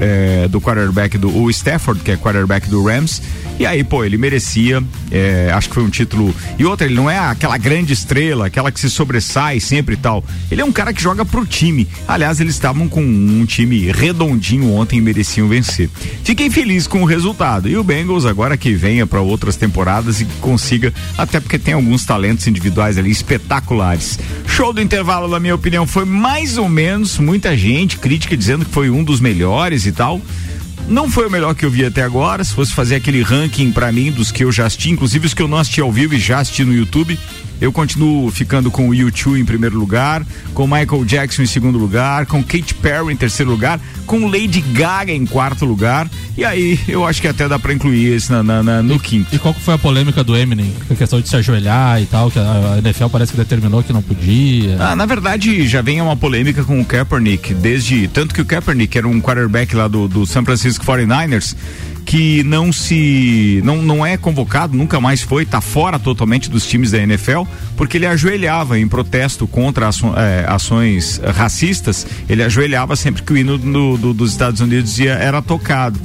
[0.00, 3.22] é, do quarterback do o Stafford, que é quarterback do Rams.
[3.58, 4.82] E aí, pô, ele merecia.
[5.10, 6.34] É, acho que foi um título.
[6.58, 10.22] E outra, ele não é aquela grande estrela, aquela que se sobressai sempre e tal.
[10.50, 11.88] Ele é um cara que joga pro time.
[12.06, 15.88] Aliás, eles estavam com um time redondinho ontem e mereciam vencer.
[16.22, 17.68] Fiquei feliz com o resultado.
[17.68, 22.04] E o Bengals, agora que venha para outras temporadas e consiga, até porque tem alguns
[22.04, 24.18] talentos individuais ali espetaculares.
[24.46, 28.70] Show do intervalo, na minha opinião, foi mais ou menos muita gente crítica dizendo que
[28.70, 30.20] foi um dos melhores e tal.
[30.88, 32.44] Não foi o melhor que eu vi até agora.
[32.44, 35.42] Se fosse fazer aquele ranking para mim dos que eu já assisti, inclusive os que
[35.42, 37.18] eu não assisti ao vivo e já assisti no YouTube,
[37.60, 42.26] eu continuo ficando com o U2 em primeiro lugar, com Michael Jackson em segundo lugar,
[42.26, 46.08] com Katy Perry em terceiro lugar, com Lady Gaga em quarto lugar.
[46.36, 48.98] E aí eu acho que até dá para incluir esse na, na, na, no e,
[48.98, 49.34] quinto.
[49.34, 50.72] E qual foi a polêmica do Eminem?
[50.90, 54.02] A questão de se ajoelhar e tal, que a NFL parece que determinou que não
[54.02, 54.76] podia.
[54.78, 58.08] Ah, na verdade, já vem uma polêmica com o Kaepernick, desde.
[58.08, 61.56] Tanto que o Kaepernick era um quarterback lá do, do San Francisco 49ers
[62.06, 66.92] que não se não, não é convocado, nunca mais foi, está fora totalmente dos times
[66.92, 67.42] da NFL,
[67.76, 73.36] porque ele ajoelhava em protesto contra aço, é, ações racistas, ele ajoelhava sempre que o
[73.36, 75.98] hino do, do, dos Estados Unidos ia, era tocado.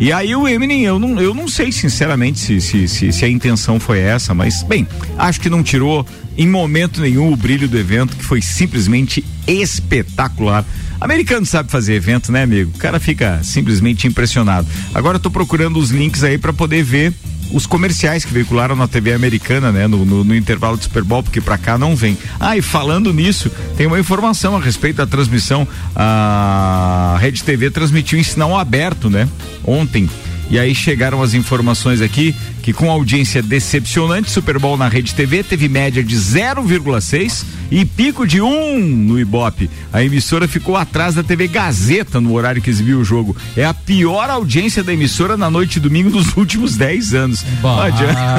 [0.00, 3.28] E aí o Eminem, eu não, eu não sei sinceramente se, se, se, se, a
[3.28, 4.88] intenção foi essa, mas bem,
[5.18, 6.04] acho que não tirou
[6.36, 10.64] em momento nenhum o brilho do evento, que foi simplesmente espetacular.
[11.02, 12.70] Americano sabe fazer evento, né, amigo?
[12.76, 14.68] O cara fica simplesmente impressionado.
[14.94, 17.12] Agora eu tô procurando os links aí para poder ver
[17.52, 19.88] os comerciais que veicularam na TV americana, né?
[19.88, 22.16] No, no, no intervalo do Super Bowl, porque para cá não vem.
[22.38, 25.66] Ah, e falando nisso, tem uma informação a respeito da transmissão.
[25.96, 29.28] A Rede TV transmitiu em sinal aberto, né?
[29.64, 30.08] Ontem.
[30.52, 35.42] E aí chegaram as informações aqui que com audiência decepcionante, Super Bowl na Rede TV
[35.42, 39.70] teve média de 0,6 e pico de 1 um no Ibope.
[39.90, 43.34] A emissora ficou atrás da TV Gazeta no horário que exibiu o jogo.
[43.56, 47.42] É a pior audiência da emissora na noite de domingo dos últimos 10 anos.
[47.62, 47.88] Bah,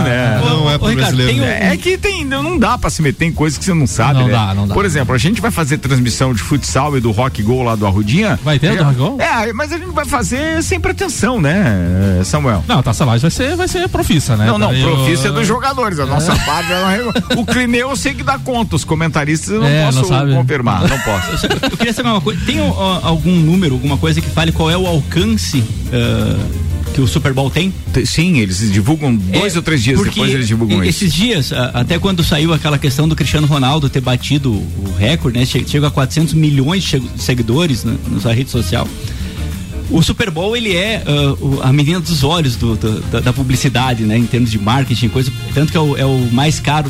[0.03, 0.39] né?
[0.45, 1.41] Não é pro Ricardo, brasileiro.
[1.41, 4.19] um- É que tem, não dá pra se meter em coisas que você não sabe,
[4.19, 4.33] Não né?
[4.33, 4.73] dá, não dá.
[4.75, 7.87] Por exemplo, a gente vai fazer transmissão de futsal e do rock gol lá do
[7.87, 8.39] Arrudinha.
[8.43, 9.17] Vai ter do Rock Go?
[9.19, 12.63] É, mas a gente vai fazer sem pretensão, né, Samuel?
[12.67, 14.45] Não, Taça Lages vai ser, vai ser profissa, né?
[14.45, 15.99] Não, não, Daí profissa é eu- dos jogadores.
[15.99, 19.61] A nossa parte é uma- O Clineu eu sei que dá conta, os comentaristas eu
[19.61, 21.45] não É, posso não confirmar, não posso.
[21.71, 22.39] Eu queria saber uma coisa.
[22.45, 26.63] Tem algum número, alguma coisa que fale qual é o alcance ah,
[26.93, 27.73] que o Super Bowl tem?
[28.05, 31.03] Sim, eles divulgam dois É, ou três dias depois eles divulgam e- isso.
[31.03, 35.39] Esses dias, a- até quando saiu aquela questão do Cristiano Ronaldo ter batido o recorde,
[35.39, 35.45] né?
[35.45, 38.87] che- Chega a 400 milhões de seguidores na, na sua rede social.
[39.93, 41.03] O Super Bowl, ele é
[41.39, 44.17] o- a menina dos olhos do- do- da, da publicidade, né?
[44.17, 45.31] Em termos de marketing, coisa.
[45.53, 46.89] Tanto que é o, é o mais caro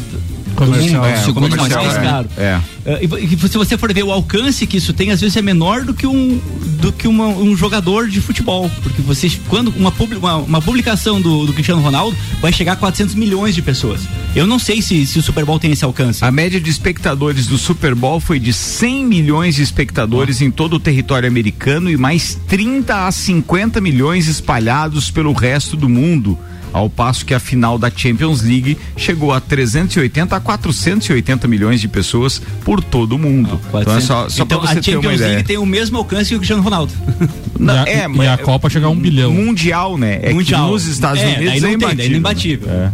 [0.55, 1.05] Comercial.
[1.05, 2.01] É, segundo comercial, mais é.
[2.01, 2.29] caro.
[2.37, 2.59] É.
[2.85, 5.83] Ah, e, se você for ver o alcance que isso tem, às vezes é menor
[5.83, 6.39] do que um,
[6.79, 8.69] do que uma- um jogador de futebol.
[8.81, 13.15] Porque você, quando uma, uma, uma publicação do, do Cristiano Ronaldo vai chegar a 400
[13.15, 14.01] milhões de pessoas.
[14.35, 16.23] Eu não sei se, se o Super Bowl tem esse alcance.
[16.23, 20.75] A média de espectadores do Super Bowl foi de 100 milhões de espectadores em todo
[20.75, 26.37] o território americano e mais 30 a 50 milhões espalhados pelo resto do mundo.
[26.73, 31.87] Ao passo que a final da Champions League chegou a 380 a 480 milhões de
[31.87, 33.61] pessoas por todo o mundo.
[33.69, 35.31] Então é só, só então, pra você a ter uma Champions ideia.
[35.33, 36.91] League tem o mesmo alcance que o Cristiano Ronaldo.
[37.59, 39.31] Não, E a- é, e mas- a Copa chegar a um bilhão.
[39.31, 40.19] Mundial, né?
[40.23, 40.65] É Mundial.
[40.65, 42.03] que nos Estados É, Unidos é tem, daí imbatível.
[42.15, 42.69] é imbatível.
[42.71, 42.91] É.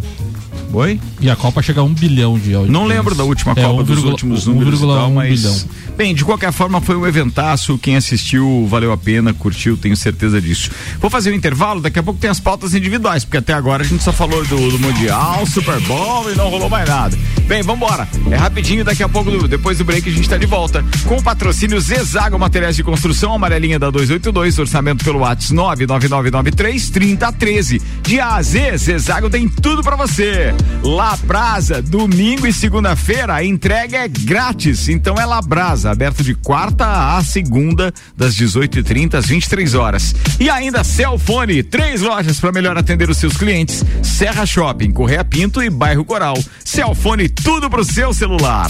[0.71, 0.99] Oi?
[1.19, 2.71] E a Copa chega a um bilhão de audiência.
[2.71, 5.60] Não lembro da última É, Copa dos 1,1 últimos números e tal, 1,1 mas bilhão.
[5.97, 10.39] bem, de qualquer forma foi um eventaço, quem assistiu valeu a pena, curtiu, tenho certeza
[10.39, 10.69] disso.
[10.99, 13.86] Vou fazer um intervalo, daqui a pouco tem as pautas individuais, porque até agora a
[13.86, 17.17] gente só falou do, do Mundial, Super Bowl e não rolou mais nada.
[17.47, 20.86] Bem, vambora, é rapidinho, daqui a pouco, depois do break a gente tá de volta,
[21.08, 27.82] com o patrocínio Zezago Materiais de Construção, amarelinha da 282, orçamento pelo WhatsApp 99993 3013.
[28.03, 30.53] De A a Z, Zezago tem tudo pra você.
[30.84, 34.88] Labrasa, domingo e segunda-feira, a entrega é grátis.
[34.89, 40.15] Então é Labrasa, aberto de quarta a segunda, das 18h30 às 23 horas.
[40.39, 45.62] E ainda Celfone, três lojas para melhor atender os seus clientes: Serra Shopping, Correia Pinto
[45.62, 46.38] e Bairro Coral.
[46.63, 48.69] Celfone, tudo pro seu celular.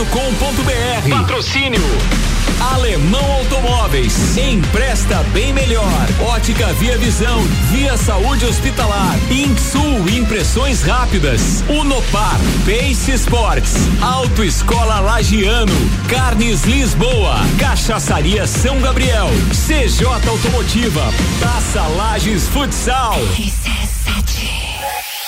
[0.00, 1.10] rc7.com.br.
[1.10, 1.82] Patrocínio
[2.72, 4.36] Alemão Automóveis.
[4.36, 6.06] Empresta bem melhor.
[6.20, 7.42] Ótica Via Visão.
[7.70, 9.18] Via Saúde Hospitalar.
[9.30, 11.62] Insul Impressões Rápidas.
[11.68, 12.38] Unopar.
[12.64, 13.74] Pace Sports.
[14.00, 15.72] Autoescola Lagiano.
[16.08, 17.36] Carnes Lisboa.
[17.58, 19.28] Cachaçaria São Gabriel.
[19.50, 21.12] CJ Automotiva.
[21.40, 23.18] Taça Lages Futsal.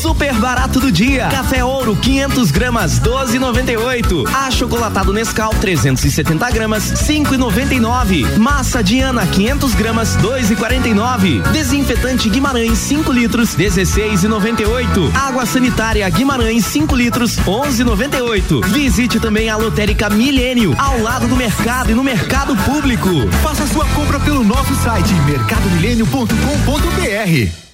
[0.00, 1.26] Super barato do dia.
[1.28, 4.28] Café Ouro 500 gramas 12,98.
[4.32, 8.36] Achocolatado Nescau 370 gramas 5,99.
[8.38, 11.42] Massa Diana 500 gramas 2,49.
[11.50, 15.12] Desinfetante Guimarães 5 litros 16,98.
[15.14, 18.64] Água sanitária Guimarães 5 litros 11,98.
[18.66, 23.08] Visite também a lotérica Milênio ao lado do mercado e no mercado público.
[23.42, 27.73] Faça sua compra pelo nosso site mercadomilênio.com.br.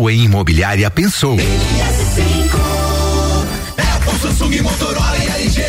[0.09, 1.37] em imobiliária, pensou.
[3.77, 5.63] Apple, Samsung, Motorola e LG.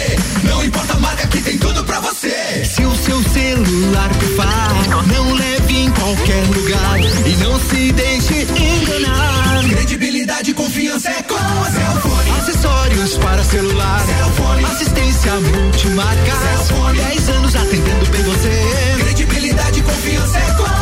[0.44, 2.64] Não importa a marca que tem tudo pra você.
[2.64, 9.64] Se o seu celular pifar, não leve em qualquer lugar e não se deixe enganar.
[9.68, 12.30] Credibilidade e confiança é com a Cellfone.
[12.38, 14.00] Acessórios para celular.
[14.06, 14.64] Cellfone.
[14.64, 16.32] Assistência multimarca.
[16.66, 16.98] Cellfone.
[16.98, 19.02] 10 anos atendendo bem você.
[19.04, 20.81] Credibilidade e confiança é com a.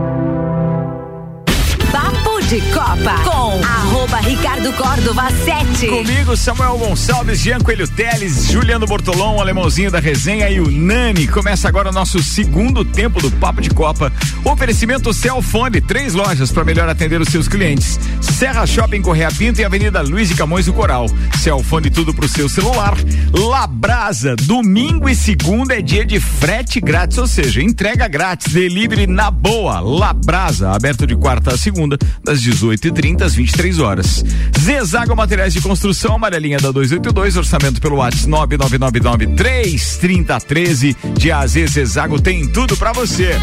[2.51, 5.87] De Copa com arroba Ricardo Córdova 7.
[5.87, 11.29] Comigo, Samuel Gonçalves, Jean Coelho Teles, Juliano Bortolom, alemãozinho da resenha e o Nani.
[11.29, 14.11] Começa agora o nosso segundo tempo do Papo de Copa.
[14.43, 17.97] Oferecimento Celfone, três lojas para melhor atender os seus clientes.
[18.19, 21.05] Serra Shopping Correia Pinto e Avenida Luiz de Camões do Coral.
[21.39, 22.97] Celfone tudo pro seu celular.
[23.33, 29.31] Labrasa, domingo e segunda é dia de frete grátis, ou seja, entrega grátis, delivery na
[29.31, 29.79] boa.
[29.79, 34.23] Labrasa, aberto de quarta a segunda, das 18h30 às 23 horas.
[34.57, 40.95] Zezago Materiais de Construção, amarelinha da 282, orçamento pelo WhatsApp 9999 33013.
[41.17, 43.35] De AZ Zezago tem tudo pra você.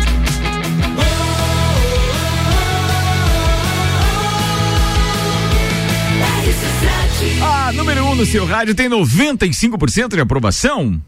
[7.43, 11.01] A número 1 um no seu rádio tem 95% de aprovação.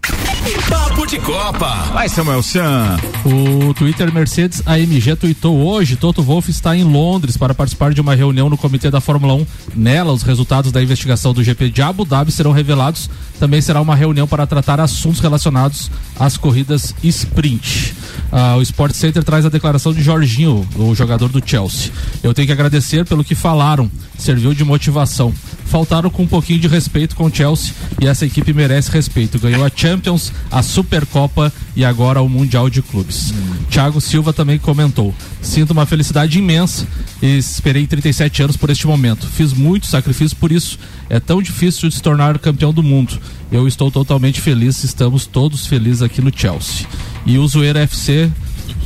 [0.70, 1.68] Papo de Copa.
[1.92, 2.96] Vai, Samuel San.
[3.24, 8.14] O Twitter Mercedes AMG tweetou hoje: Toto Wolff está em Londres para participar de uma
[8.14, 9.46] reunião no comitê da Fórmula 1.
[9.74, 13.10] Nela, os resultados da investigação do GP de Abu Dhabi serão revelados.
[13.40, 17.94] Também será uma reunião para tratar assuntos relacionados às corridas sprint.
[18.30, 21.90] Ah, o Sport Center traz a declaração de Jorginho, o jogador do Chelsea.
[22.22, 25.34] Eu tenho que agradecer pelo que falaram, serviu de motivação.
[25.70, 29.38] Faltaram com um pouquinho de respeito com o Chelsea e essa equipe merece respeito.
[29.38, 33.32] Ganhou a Champions, a Supercopa e agora o Mundial de Clubes.
[33.70, 36.84] Thiago Silva também comentou: Sinto uma felicidade imensa
[37.22, 39.28] e esperei 37 anos por este momento.
[39.28, 40.76] Fiz muito sacrifício por isso.
[41.08, 43.16] É tão difícil de se tornar campeão do mundo.
[43.52, 46.84] Eu estou totalmente feliz, estamos todos felizes aqui no Chelsea.
[47.24, 48.28] E o Zoeira FC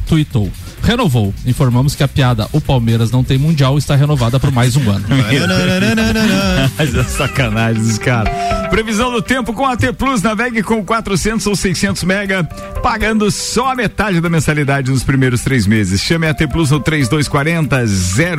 [0.06, 0.52] tweetou
[0.84, 1.34] renovou.
[1.46, 5.04] Informamos que a piada O Palmeiras não tem mundial está renovada por mais um ano.
[6.76, 8.32] Mas é sacanagem dos caras.
[8.70, 12.42] Previsão do tempo com a T Plus, navegue com 400 ou 600 mega,
[12.82, 16.00] pagando só a metade da mensalidade nos primeiros três meses.
[16.00, 17.84] Chame a T Plus no 3240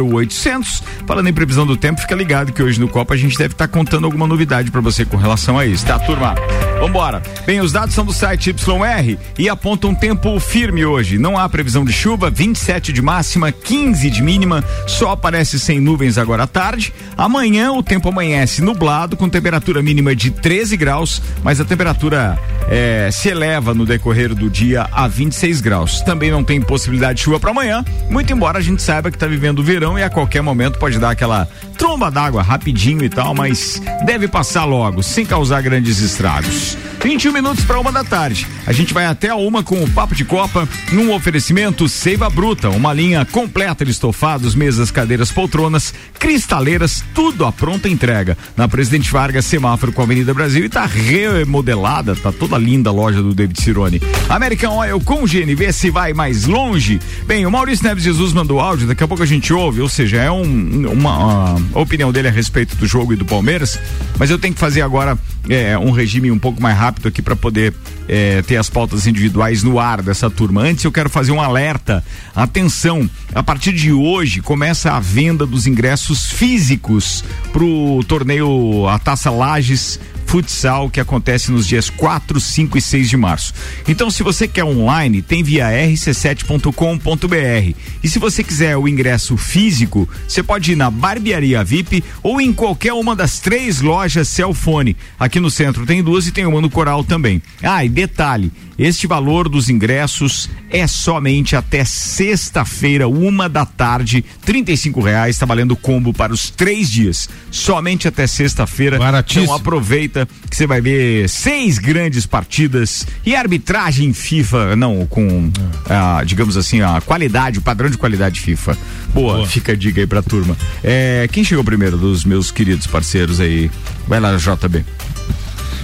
[0.03, 0.83] 0800.
[1.07, 3.67] Falando em previsão do tempo, fica ligado que hoje no Copa a gente deve estar
[3.67, 6.35] tá contando alguma novidade para você com relação a isso, tá, turma?
[6.79, 7.21] Vambora.
[7.45, 11.17] Bem, os dados são do site YR e apontam um tempo firme hoje.
[11.17, 16.17] Não há previsão de chuva, 27 de máxima, 15 de mínima, só aparece sem nuvens
[16.17, 16.93] agora à tarde.
[17.17, 22.37] Amanhã o tempo amanhece nublado, com temperatura mínima de 13 graus, mas a temperatura
[22.69, 26.01] é, se eleva no decorrer do dia a 26 graus.
[26.01, 29.27] Também não tem possibilidade de chuva para amanhã, muito embora a gente saiba que está
[29.27, 31.47] vivendo o verão e a qualquer momento pode dar aquela
[31.95, 36.77] tromba d'água rapidinho e tal, mas deve passar logo, sem causar grandes estragos.
[37.01, 38.47] 21 minutos para uma da tarde.
[38.65, 42.67] A gente vai até a uma com o Papo de Copa, num oferecimento Seiva Bruta,
[42.69, 48.35] uma linha completa de estofados, mesas, cadeiras, poltronas, cristaleiras, tudo à pronta entrega.
[48.57, 52.93] Na Presidente Vargas, semáforo com a Avenida Brasil e tá remodelada, tá toda linda a
[52.93, 54.01] loja do David Cirone.
[54.27, 56.99] American Oil com GNV se vai mais longe.
[57.27, 60.17] Bem, o Maurício Neves Jesus mandou áudio, daqui a pouco a gente ouve, ou seja,
[60.17, 60.43] é um,
[60.91, 63.79] uma, uma opinião dele a respeito do jogo e do Palmeiras,
[64.19, 65.17] mas eu tenho que fazer agora
[65.49, 67.73] é, um regime um pouco mais rápido aqui para poder
[68.07, 70.61] é, ter as pautas individuais no ar dessa turma.
[70.61, 72.03] Antes eu quero fazer um alerta.
[72.35, 77.23] Atenção, a partir de hoje começa a venda dos ingressos físicos
[77.53, 83.09] para o torneio a Taça Lages futsal que acontece nos dias 4, 5 e 6
[83.09, 83.53] de março.
[83.87, 87.75] Então, se você quer online, tem via rc7.com.br.
[88.03, 92.51] E se você quiser o ingresso físico, você pode ir na Barbearia VIP ou em
[92.51, 94.97] qualquer uma das três lojas Celfone.
[95.19, 97.41] Aqui no centro tem duas e tem uma no Coral também.
[97.61, 104.71] Ah, e detalhe, este valor dos ingressos é somente até sexta-feira, uma da tarde, trinta
[104.71, 107.29] e cinco reais, está valendo combo para os três dias.
[107.49, 108.97] Somente até sexta-feira.
[109.41, 110.14] Então aproveita
[110.49, 115.51] que você vai ver seis grandes partidas e arbitragem FIFA, não, com,
[115.89, 118.77] ah, digamos assim, a qualidade, o padrão de qualidade FIFA.
[119.13, 119.47] Boa, Boa.
[119.47, 120.55] fica a dica aí pra turma.
[120.83, 123.69] É, quem chegou primeiro dos meus queridos parceiros aí?
[124.07, 124.85] Vai lá, JB.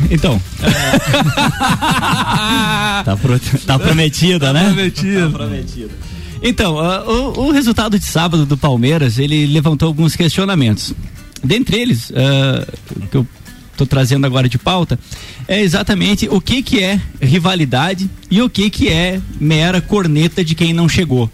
[0.09, 0.41] Então.
[3.05, 4.65] tá, pro, tá prometida, né?
[4.65, 5.31] Prometido.
[5.31, 5.91] Tá prometida.
[6.41, 10.93] Então, uh, o, o, resultado de sábado do Palmeiras, ele levantou alguns questionamentos.
[11.43, 12.65] Dentre eles, uh,
[13.11, 13.27] que eu
[13.81, 14.99] estou trazendo agora de pauta,
[15.47, 20.55] é exatamente o que que é rivalidade e o que que é mera corneta de
[20.55, 21.29] quem não chegou,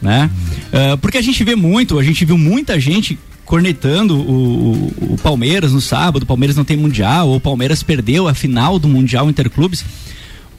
[0.00, 0.30] né?
[0.68, 5.18] Uh, porque a gente vê muito, a gente viu muita gente cornetando o, o, o,
[5.22, 8.88] Palmeiras no sábado, o Palmeiras não tem mundial, ou o Palmeiras perdeu a final do
[8.88, 9.84] Mundial Interclubes.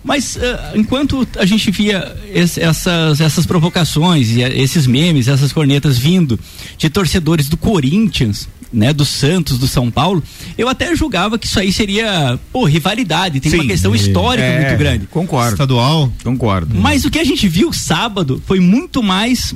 [0.03, 0.39] Mas uh,
[0.73, 6.39] enquanto a gente via essas, essas provocações e esses memes, essas cornetas vindo
[6.77, 10.21] de torcedores do Corinthians, né, do Santos, do São Paulo,
[10.57, 14.67] eu até julgava que isso aí seria, pô, rivalidade, tem Sim, uma questão histórica é,
[14.67, 15.07] muito grande.
[15.07, 15.53] Concordo.
[15.53, 16.11] Estadual.
[16.23, 16.75] Concordo.
[16.75, 19.55] Mas o que a gente viu sábado foi muito mais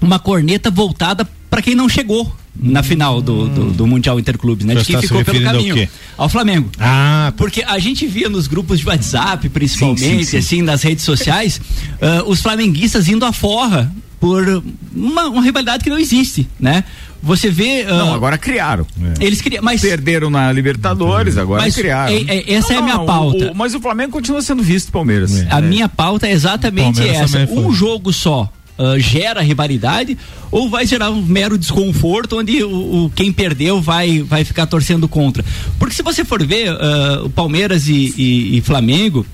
[0.00, 4.74] uma corneta voltada para quem não chegou na final do, do, do Mundial Interclubes, né?
[4.74, 5.88] De quem ficou pelo caminho.
[6.16, 6.70] Ao, ao, Flamengo.
[6.78, 10.36] Ah, porque a gente via nos grupos de WhatsApp, principalmente, sim, sim, sim.
[10.36, 11.60] assim, nas redes sociais,
[12.00, 13.92] uh, os flamenguistas indo à forra
[14.22, 14.62] por
[14.94, 16.84] uma, uma rivalidade que não existe, né?
[17.20, 17.82] Você vê.
[17.82, 18.86] Uh, não, agora criaram.
[19.18, 19.26] É.
[19.26, 22.12] Eles criaram, mas perderam na Libertadores, agora mas criaram.
[22.12, 23.46] É, é, essa não, é a minha não, pauta.
[23.46, 25.40] O, o, mas o Flamengo continua sendo visto Palmeiras.
[25.40, 25.48] É.
[25.50, 27.48] A minha pauta é exatamente essa.
[27.50, 28.48] Um jogo só
[28.78, 30.16] uh, gera rivalidade
[30.52, 35.08] ou vai gerar um mero desconforto onde o, o, quem perdeu vai, vai ficar torcendo
[35.08, 35.44] contra?
[35.80, 39.26] Porque se você for ver uh, o Palmeiras e, e, e Flamengo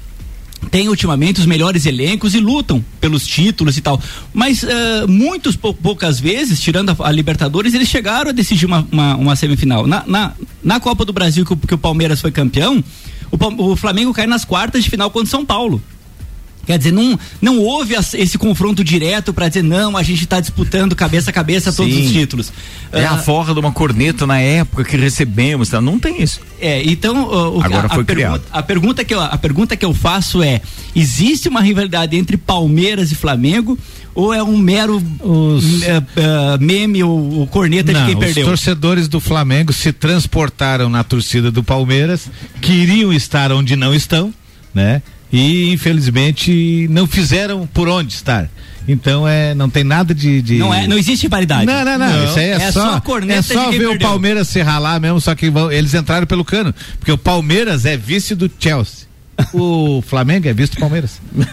[0.70, 4.00] tem ultimamente os melhores elencos e lutam pelos títulos e tal.
[4.32, 9.16] Mas uh, muitos poucas vezes, tirando a, a, Libertadores, eles chegaram a decidir uma, uma,
[9.16, 9.86] uma semifinal.
[9.86, 10.32] Na, na,
[10.62, 12.82] na, Copa do Brasil, que, que o Palmeiras foi campeão,
[13.30, 15.82] o, o Flamengo cai nas quartas de final contra o São Paulo.
[16.68, 20.94] Quer dizer, não, não houve esse confronto direto para dizer, não, a gente está disputando
[20.94, 22.52] cabeça a cabeça todos os títulos.
[22.92, 25.80] É uh, a forra de uma corneta na época que recebemos, tá?
[25.80, 26.42] não tem isso.
[26.60, 28.32] É, então, uh, o, Agora a, foi a criado.
[28.32, 30.60] Pergunta, a, pergunta que eu, a pergunta que eu faço é:
[30.94, 33.78] existe uma rivalidade entre Palmeiras e Flamengo?
[34.14, 35.64] Ou é um mero os...
[35.64, 38.44] uh, meme ou, ou corneta não, de quem perdeu?
[38.44, 42.28] Os torcedores do Flamengo se transportaram na torcida do Palmeiras,
[42.60, 44.34] queriam estar onde não estão,
[44.74, 45.00] né?
[45.32, 48.48] E infelizmente não fizeram por onde estar.
[48.86, 50.40] Então é, não tem nada de.
[50.40, 50.56] de...
[50.56, 51.66] Não, é, não existe rivalidade.
[51.66, 52.24] Não, não, não.
[52.24, 54.08] Isso aí é, É só, só é só ver o perdeu.
[54.08, 56.74] Palmeiras se ralar mesmo, só que vão- eles entraram pelo cano.
[56.98, 59.07] Porque o Palmeiras é vice do Chelsea.
[59.52, 61.20] O Flamengo é vice do Palmeiras.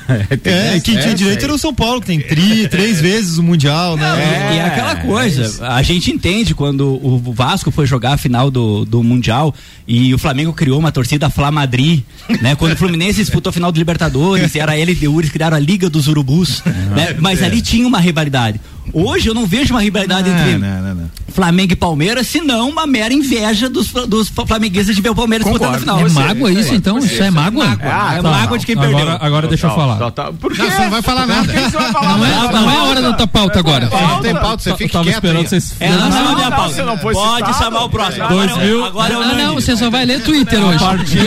[0.45, 3.97] É, quem tinha direito era o São Paulo, que tem tri, três vezes o Mundial,
[3.97, 4.53] né?
[4.53, 8.85] E é aquela coisa, a gente entende quando o Vasco foi jogar a final do,
[8.85, 9.53] do Mundial
[9.87, 12.03] e o Flamengo criou uma torcida Fla Madrid,
[12.41, 12.55] né?
[12.55, 15.57] Quando o Fluminense disputou a final do Libertadores, e era ele e o eles criaram
[15.57, 17.15] a Liga dos Urubus, né?
[17.19, 18.59] Mas ali tinha uma rivalidade.
[18.93, 21.09] Hoje eu não vejo uma rivalidade Não, entre não, não, não.
[21.35, 25.75] Flamengo e Palmeiras, senão uma mera inveja dos, dos flamenguistas de ver o Palmeiras disputando
[25.75, 25.99] a final.
[25.99, 26.97] É mágoa isso, então?
[26.97, 27.73] Isso é mágoa?
[27.73, 28.23] É tá.
[28.23, 28.99] mágoa de quem perdeu.
[28.99, 29.97] Agora, agora deixa eu falar.
[30.39, 31.51] Por Não, você não vai falar nada.
[31.51, 33.89] Não é, não é a hora da tua pauta agora.
[33.89, 35.75] Não tem pauta, você Eu fica tava quieto esperando vocês.
[35.79, 36.73] É, não, não, minha pauta.
[36.73, 37.57] você não Pode citado.
[37.57, 38.27] chamar o próximo.
[38.29, 40.79] Dois Agora, mil- eu, agora é o Ah, não, você só vai ler Twitter hoje.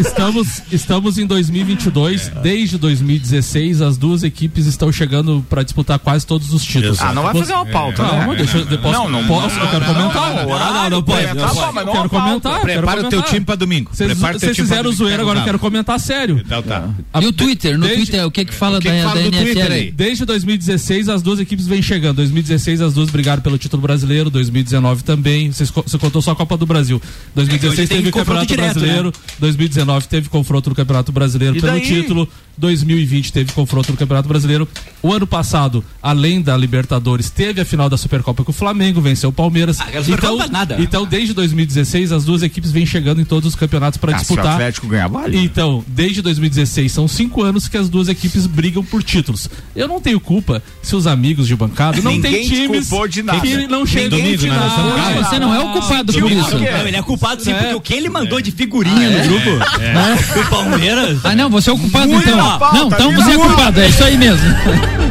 [0.00, 2.28] estamos, estamos em 2022.
[2.42, 7.00] Desde 2016, as duas equipes estão chegando para disputar quase todos os títulos.
[7.00, 8.02] Ah, não vai fazer uma pauta,
[8.36, 8.44] Calma, né?
[8.44, 8.66] deixa eu.
[8.70, 9.94] eu Posso, Não, não, posso, eu quero comentar.
[9.94, 11.26] não, não, não, pode.
[11.26, 12.60] não não quero comentar.
[12.60, 13.90] Prepara o teu time pra domingo.
[13.92, 16.40] Vocês fizeram zoeira, agora eu não quero comentar sério.
[16.44, 16.88] Então tá.
[17.20, 17.78] E o Twitter?
[17.78, 19.72] No desde- Twitter, o que que fala que da, fala da NFL?
[19.72, 19.90] aí?
[19.90, 22.16] Desde 2016, as duas equipes vêm chegando.
[22.16, 24.30] 2016, as duas brigaram pelo título brasileiro.
[24.30, 25.50] 2019 também.
[25.50, 25.66] Você
[25.98, 27.00] contou só a Copa do Brasil.
[27.34, 29.12] 2016 É, teve o confronto Campeonato direto, Brasileiro.
[29.38, 31.82] 2019 teve confronto no Campeonato Brasileiro E pelo daí?
[31.82, 32.28] título.
[32.58, 34.68] 2020 teve confronto no Campeonato Brasileiro.
[35.02, 39.30] O ano passado, além da Libertadores, teve a final da Supercopa com o Flamengo, venceu
[39.30, 39.80] o Palmeiras.
[39.80, 40.76] Ah, então, nada.
[40.78, 44.24] então, desde 2016, as duas equipes vêm chegando em todos os campeonatos para Ah, se
[44.24, 44.54] o disputar.
[44.54, 45.36] Atlético ganhar, vale.
[45.38, 49.48] Então, desde 2016, são cinco anos que as duas equipes brigam por títulos.
[49.74, 53.22] Eu não tenho culpa se os amigos de bancada não Ninguém têm te times de
[53.22, 53.40] nada.
[53.40, 54.24] que não chegam né?
[54.24, 54.96] Nós estamos final.
[54.96, 55.24] calma.
[55.28, 56.58] Você não é o culpado por isso.
[56.58, 57.54] Não, ele é culpado sim, É.
[57.54, 59.50] porque o que ele mandou de figurinha no grupo
[60.38, 61.18] do Palmeiras.
[61.24, 62.58] Ah, não, você é o culpado então.
[62.58, 64.46] pauta, não, então você é culpado, é isso aí mesmo.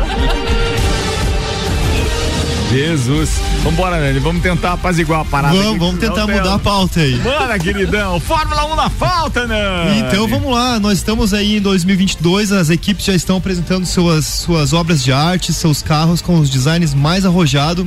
[2.71, 3.41] Jesus.
[3.63, 4.19] Vambora, Nani.
[4.19, 5.55] Vamos tentar apaziguar a parada.
[5.55, 7.15] Vamos, aqui, vamos tentar mudar a pauta aí.
[7.15, 8.19] Bora, queridão.
[8.19, 9.99] Fórmula 1 na falta, Nani.
[9.99, 14.71] Então vamos lá, nós estamos aí em 2022, as equipes já estão apresentando suas, suas
[14.71, 17.85] obras de arte, seus carros com os designs mais arrojados.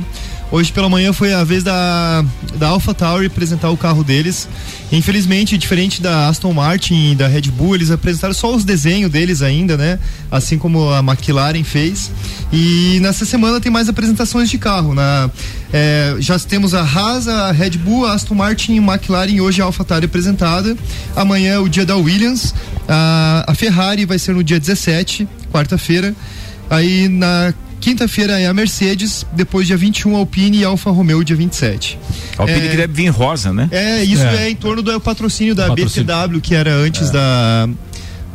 [0.51, 2.23] Hoje pela manhã foi a vez da,
[2.55, 4.47] da Alpha Tauri apresentar o carro deles.
[4.91, 9.41] Infelizmente, diferente da Aston Martin e da Red Bull, eles apresentaram só os desenhos deles
[9.41, 9.99] ainda, né?
[10.29, 12.11] Assim como a McLaren fez.
[12.53, 14.93] E nessa semana tem mais apresentações de carro.
[14.93, 15.29] Na,
[15.73, 19.65] é, já temos a Haas, a Red Bull, a Aston Martin e McLaren hoje a
[19.65, 20.77] AlphaTauri apresentada.
[21.15, 22.53] Amanhã é o dia da Williams.
[22.87, 26.15] A, a Ferrari vai ser no dia 17, quarta-feira.
[26.69, 27.53] Aí na
[27.85, 31.99] quinta-feira é a Mercedes, depois dia 21 a Alpine e a Alfa Romeo dia 27.
[32.35, 33.69] Alpine É, que deve vir rosa, né?
[33.71, 34.49] é, isso é, É.
[34.49, 36.07] em torno do patrocínio da Patrocínio.
[36.07, 37.69] BTW, que era antes da.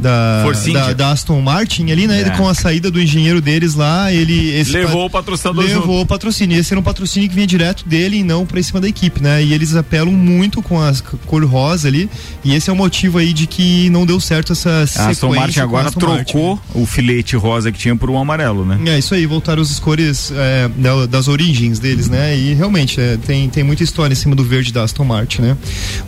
[0.01, 0.43] Da,
[0.73, 2.23] da, da Aston Martin ali, né?
[2.23, 2.31] É.
[2.31, 4.51] Com a saída do engenheiro deles lá, ele.
[4.51, 6.01] Esse Levou o patrocinador Levou junto.
[6.03, 6.59] o patrocínio.
[6.59, 9.43] Esse era um patrocínio que vinha direto dele e não pra cima da equipe, né?
[9.43, 10.93] E eles apelam muito com a
[11.27, 12.09] cor rosa ali.
[12.45, 15.11] E esse é o motivo aí de que não deu certo essa A sequência.
[15.11, 16.25] Aston Martin agora Aston Martin.
[16.33, 18.79] trocou o filete rosa que tinha por um amarelo, né?
[18.87, 22.37] É isso aí, voltaram as cores é, da- das origens deles, né?
[22.37, 25.57] E realmente é, tem, tem muita história em cima do verde da Aston Martin, né?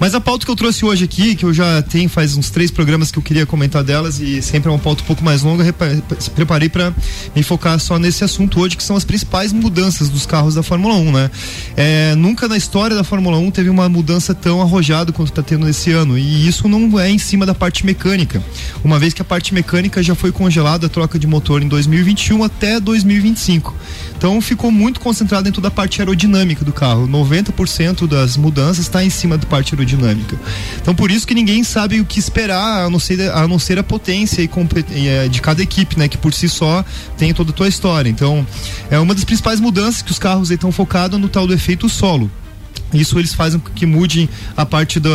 [0.00, 2.70] Mas a pauta que eu trouxe hoje aqui, que eu já tenho faz uns três
[2.70, 5.62] programas que eu queria comentar delas e sempre é uma pauta um pouco mais longa,
[5.64, 5.86] repa-
[6.34, 6.92] preparei para
[7.34, 10.94] me focar só nesse assunto hoje, que são as principais mudanças dos carros da Fórmula
[10.94, 11.30] 1, né?
[11.76, 15.66] É, nunca na história da Fórmula 1 teve uma mudança tão arrojada quanto está tendo
[15.66, 16.16] nesse ano.
[16.18, 18.42] E isso não é em cima da parte mecânica.
[18.84, 22.42] Uma vez que a parte mecânica já foi congelada a troca de motor em 2021
[22.44, 23.74] até 2025.
[24.16, 27.08] Então ficou muito concentrado em toda a parte aerodinâmica do carro.
[27.08, 30.36] 90% das mudanças está em cima da parte aerodinâmica.
[30.80, 33.71] Então por isso que ninguém sabe o que esperar, a não ser a, não ser
[33.78, 36.08] a potência e eh, de cada equipe, né?
[36.08, 36.84] Que por si só
[37.16, 38.08] tem toda a tua história.
[38.08, 38.46] Então
[38.90, 42.30] é uma das principais mudanças que os carros estão focados no tal do efeito solo.
[42.92, 45.10] Isso eles fazem com que mude a parte da,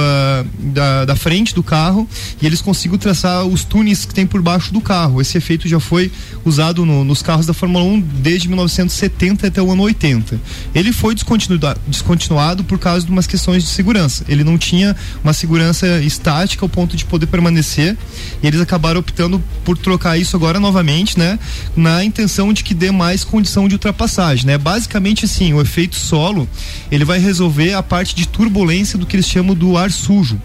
[0.60, 2.10] da, da frente do carro
[2.42, 5.22] e eles consigam traçar os túneis que tem por baixo do carro.
[5.22, 6.12] Esse efeito já foi
[6.44, 10.40] usado no- nos carros da Fórmula 1 desde 1970 até o ano 80.
[10.74, 14.26] Ele foi descontinuado, descontinuado por causa de umas questões de segurança.
[14.28, 17.96] Ele não tinha uma segurança estática ao ponto de poder permanecer
[18.42, 21.38] e eles acabaram optando por trocar isso agora novamente, né?
[21.76, 24.58] Na intenção de que dê mais condição de ultrapassagem, né?
[24.58, 26.50] Basicamente assim, o efeito solo,
[26.92, 30.40] ele vai resolver a parte de turbulência do que eles chamam do ar sujo.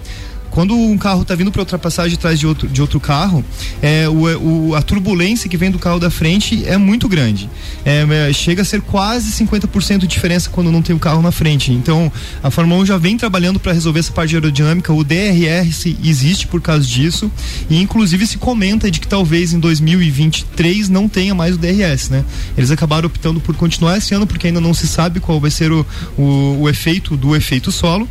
[0.53, 3.43] Quando um carro está vindo para ultrapassagem atrás de outro, de outro carro,
[3.81, 7.49] é, o, o, a turbulência que vem do carro da frente é muito grande.
[7.87, 11.33] É, é chega a ser quase 50% de diferença quando não tem o carro na
[11.33, 11.73] frente.
[11.73, 14.93] Então, a Fórmula 1 já vem trabalhando para resolver essa parte aerodinâmica.
[14.93, 17.33] O DRS existe por causa disso.
[17.71, 22.23] E, inclusive, se comenta de que talvez em 2023 não tenha mais o DRS, né?
[22.59, 25.73] Eles acabaram optando por continuar esse ano, porque ainda não se sabe qual vai ser
[25.73, 25.87] o,
[26.19, 28.07] o, o efeito do efeito solo.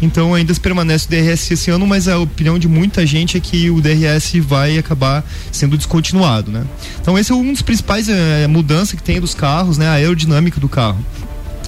[0.00, 3.70] Então ainda permanece o DRS esse ano, mas a opinião de muita gente é que
[3.70, 6.64] o DRS vai acabar sendo descontinuado, né?
[7.00, 9.88] Então esse é um dos principais é, mudanças que tem dos carros, né?
[9.88, 10.98] A aerodinâmica do carro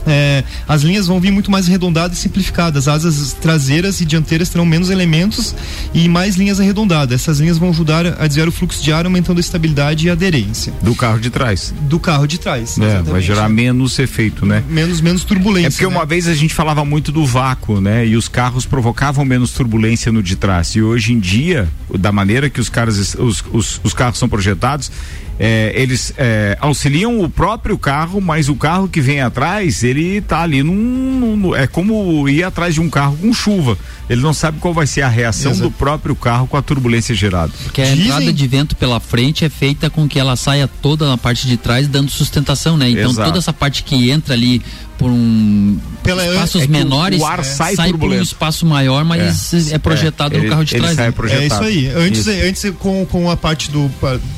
[0.07, 2.89] é, as linhas vão vir muito mais arredondadas e simplificadas.
[2.89, 5.55] As asas traseiras e dianteiras terão menos elementos
[5.93, 7.23] e mais linhas arredondadas.
[7.23, 10.13] Essas linhas vão ajudar a desviar o fluxo de ar, aumentando a estabilidade e a
[10.13, 10.73] aderência.
[10.83, 11.75] Do carro de trás.
[11.83, 12.79] Do carro de trás.
[12.79, 14.63] É, vai gerar menos efeito, né?
[14.69, 15.69] Menos, menos turbulência.
[15.69, 15.91] É porque né?
[15.91, 18.07] uma vez a gente falava muito do vácuo, né?
[18.07, 20.75] E os carros provocavam menos turbulência no de trás.
[20.77, 24.91] E hoje em dia, da maneira que os, caras, os, os, os carros são projetados,
[25.39, 30.43] é, eles é, auxiliam o próprio carro, mas o carro que vem atrás, ele tá
[30.43, 33.77] ali num, num, É como ir atrás de um carro com chuva.
[34.09, 35.69] Ele não sabe qual vai ser a reação Exato.
[35.69, 37.53] do próprio carro com a turbulência gerada.
[37.65, 38.05] Porque a Dizem...
[38.05, 41.57] entrada de vento pela frente é feita com que ela saia toda na parte de
[41.57, 42.89] trás, dando sustentação, né?
[42.89, 43.29] Então Exato.
[43.29, 44.63] toda essa parte que entra ali
[44.99, 49.53] por um Pela, espaços é menores, o ar sai, sai por um espaço maior, mas
[49.53, 50.97] é, é projetado é, no carro de trás.
[50.97, 51.13] Né?
[51.31, 51.89] É isso aí.
[51.89, 52.47] Antes, isso.
[52.47, 53.91] antes com, com a parte do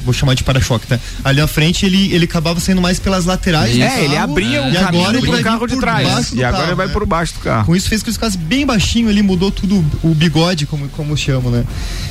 [0.05, 0.99] vou chamar de para-choque, tá?
[1.25, 3.75] Ali à frente ele ele acabava saindo mais pelas laterais.
[3.75, 3.83] Isso.
[3.83, 6.33] É, ele abria o caminho pro carro de trás.
[6.33, 6.93] E agora ele vai né?
[6.93, 7.67] por baixo do carro.
[7.67, 11.17] Com isso fez que ele ficasse bem baixinho, ele mudou tudo o bigode, como como
[11.17, 11.65] chamam, né?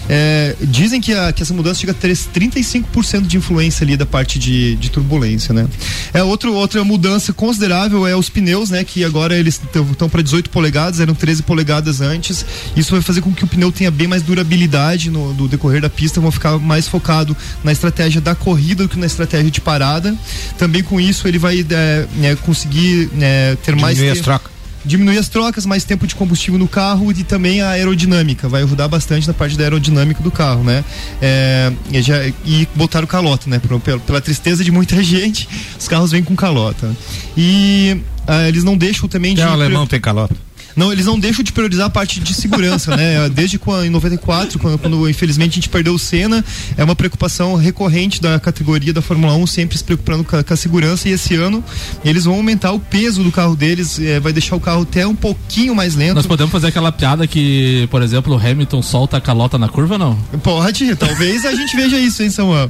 [0.10, 4.06] É, dizem que, a, que essa mudança chega a ter 35% de influência ali da
[4.06, 5.68] parte de, de turbulência, né?
[6.14, 8.84] É outro, outra mudança considerável é os pneus, né?
[8.84, 9.60] Que agora eles
[9.92, 12.46] estão para 18 polegadas, eram 13 polegadas antes.
[12.76, 15.90] Isso vai fazer com que o pneu tenha bem mais durabilidade no, no decorrer da
[15.90, 20.16] pista, vão ficar mais focado na estratégia da corrida do que na estratégia de parada.
[20.56, 24.57] Também com isso ele vai é, é, conseguir é, ter Diminuir mais as trocas
[24.88, 28.48] diminuir as trocas, mais tempo de combustível no carro e também a aerodinâmica.
[28.48, 30.84] Vai ajudar bastante na parte da aerodinâmica do carro, né?
[31.22, 33.60] É, e, já, e botar o calota, né?
[33.60, 36.90] Pela, pela tristeza de muita gente, os carros vêm com calota.
[37.38, 39.48] E ah, eles não deixam também Até de.
[39.48, 40.36] o alemão tem calota.
[40.78, 43.28] Não, eles não deixam de priorizar a parte de segurança, né?
[43.34, 46.46] Desde quando, em 94, quando, quando infelizmente a gente perdeu o Senna,
[46.78, 50.54] é uma preocupação recorrente da categoria da Fórmula 1, sempre se preocupando com a, com
[50.54, 51.10] a segurança.
[51.10, 51.64] E esse ano
[52.06, 55.16] eles vão aumentar o peso do carro deles, é, vai deixar o carro até um
[55.16, 56.14] pouquinho mais lento.
[56.14, 59.98] Nós podemos fazer aquela piada que, por exemplo, o Hamilton solta a calota na curva,
[59.98, 60.16] não?
[60.44, 62.70] Pode, talvez a gente veja isso, hein, Samuel?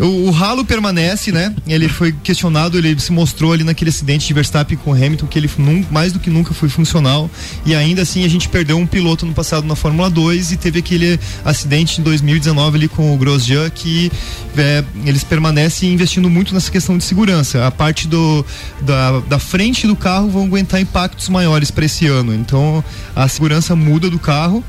[0.00, 1.54] O, o ralo permanece, né?
[1.66, 5.38] Ele foi questionado, ele se mostrou ali naquele acidente de Verstappen com o Hamilton que
[5.38, 5.50] ele
[5.90, 7.25] mais do que nunca foi funcional
[7.64, 10.78] e ainda assim a gente perdeu um piloto no passado na Fórmula 2 e teve
[10.78, 14.10] aquele acidente em 2019 ali com o Grosjean que
[14.56, 17.66] é, eles permanecem investindo muito nessa questão de segurança.
[17.66, 18.44] A parte do,
[18.82, 22.34] da, da frente do carro vão aguentar impactos maiores para esse ano.
[22.34, 22.82] Então
[23.14, 24.64] a segurança muda do carro.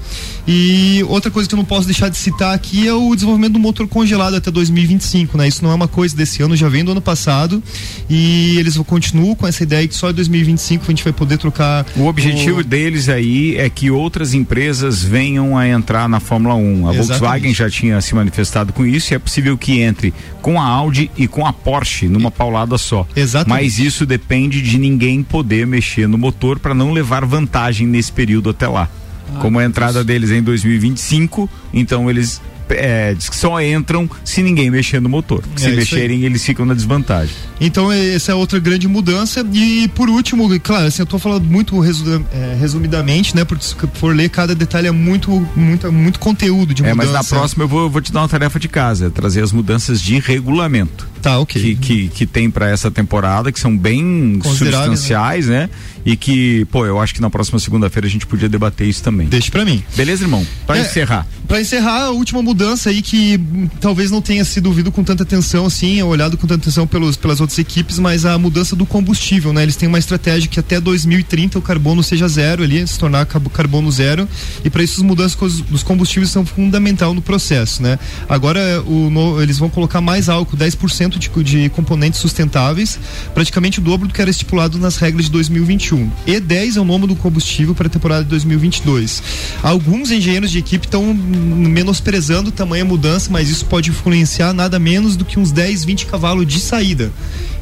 [0.47, 3.59] E outra coisa que eu não posso deixar de citar aqui é o desenvolvimento do
[3.59, 5.45] motor congelado até 2025, né?
[5.45, 7.61] Isso não é uma coisa desse ano, já vem do ano passado
[8.09, 11.85] e eles continuam com essa ideia que só em 2025 a gente vai poder trocar.
[11.97, 12.63] O objetivo o...
[12.63, 16.59] deles aí é que outras empresas venham a entrar na Fórmula 1.
[16.59, 17.07] A Exatamente.
[17.07, 21.09] Volkswagen já tinha se manifestado com isso e é possível que entre com a Audi
[21.17, 23.07] e com a Porsche numa paulada só.
[23.15, 23.63] Exatamente.
[23.63, 28.49] Mas isso depende de ninguém poder mexer no motor para não levar vantagem nesse período
[28.49, 28.89] até lá.
[29.35, 34.09] Ah, Como a entrada deles é em 2025, então eles é, diz que só entram
[34.23, 35.43] se ninguém mexer no motor.
[35.55, 37.35] É, se mexerem, eles ficam na desvantagem.
[37.59, 39.45] Então, essa é outra grande mudança.
[39.53, 43.43] E por último, claro, assim, eu estou falando muito resu é, resumidamente, né?
[43.43, 47.01] Porque se for ler, cada detalhe é muito, muito, muito conteúdo de mudança.
[47.01, 49.43] É, mas na próxima eu vou, eu vou te dar uma tarefa de casa, trazer
[49.43, 51.07] as mudanças de regulamento.
[51.21, 51.61] Tá, ok.
[51.61, 54.39] Que, que, que tem para essa temporada, que são bem né?
[54.43, 55.61] substanciais, né?
[55.61, 55.69] né?
[56.05, 59.27] E que, pô, eu acho que na próxima segunda-feira a gente podia debater isso também.
[59.27, 59.83] Deixa para mim.
[59.93, 60.45] Beleza, irmão?
[60.65, 61.27] Para é, encerrar.
[61.45, 63.37] Para encerrar, a última mudança aí que
[63.81, 67.41] talvez não tenha sido ouvido com tanta atenção, assim, olhado com tanta atenção pelos, pelas
[67.41, 69.63] outras equipes, mas a mudança do combustível, né?
[69.63, 73.91] Eles têm uma estratégia que até 2030 o carbono seja zero ali, se tornar carbono
[73.91, 74.27] zero.
[74.63, 77.99] E para isso as mudanças dos combustíveis são fundamental no processo, né?
[78.29, 82.99] Agora o, no, eles vão colocar mais álcool, 10% de, de componentes sustentáveis,
[83.33, 86.09] praticamente o dobro do que era estipulado nas regras de 2021.
[86.27, 89.21] E10 é o nome do combustível para a temporada de 2022.
[89.63, 95.25] Alguns engenheiros de equipe estão menosprezando tamanha mudança, mas isso pode influenciar nada menos do
[95.25, 97.11] que uns 10, 20 cavalos de saída.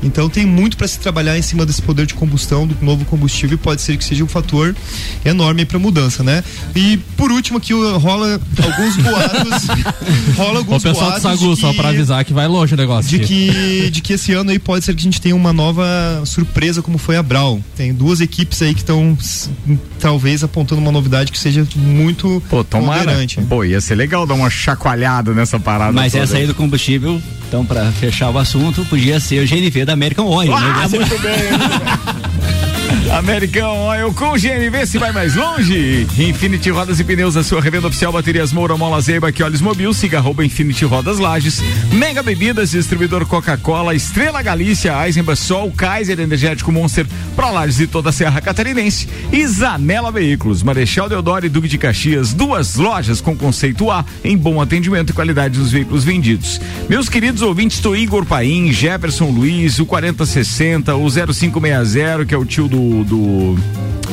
[0.04, 3.56] Então tem muito para se trabalhar em cima desse poder de combustão do novo combustível
[3.56, 4.76] e pode ser que seja um fator
[5.24, 6.44] enorme para mudança, né?
[6.76, 9.68] E por último aqui rola alguns boatos,
[10.38, 13.10] rola alguns O pessoal do Sagu, só para avisar que vai longe o negócio.
[13.10, 15.86] De que, de que esse ano aí pode ser que a gente tenha uma nova
[16.26, 17.62] surpresa como foi a Brau.
[17.76, 19.18] Tem duas equipes aí que estão
[20.00, 23.18] talvez apontando uma novidade que seja muito Pô, tomara.
[23.48, 25.92] Pô, ia ser legal dar uma chacoalhada nessa parada.
[25.92, 26.24] Mas toda.
[26.24, 30.26] essa aí do combustível, então para fechar o assunto, podia ser o GNV da American
[30.26, 30.54] Oil.
[30.56, 31.00] Ah, né?
[31.00, 32.56] muito bem.
[33.12, 36.08] Americão Oil com GNV se vai mais longe.
[36.18, 39.94] Infinity Rodas e Pneus, a sua revenda oficial Baterias Moura, Mola Zeiba, que olhos mobil,
[39.94, 41.62] siga arroba Infinity Rodas Lages,
[41.94, 48.10] Mega Bebidas, distribuidor Coca-Cola, Estrela Galícia, Eisenbach Sol, Kaiser Energético Monster, Pro Lages e toda
[48.10, 53.36] a Serra Catarinense, e Zanela Veículos, Marechal Deodoro e Duque de Caxias, duas lojas com
[53.36, 56.60] conceito A em bom atendimento e qualidade dos veículos vendidos.
[56.90, 62.46] Meus queridos ouvintes, tô Igor Paim, Jefferson Luiz, o 4060, o 0560, que é o
[62.46, 63.56] tio do do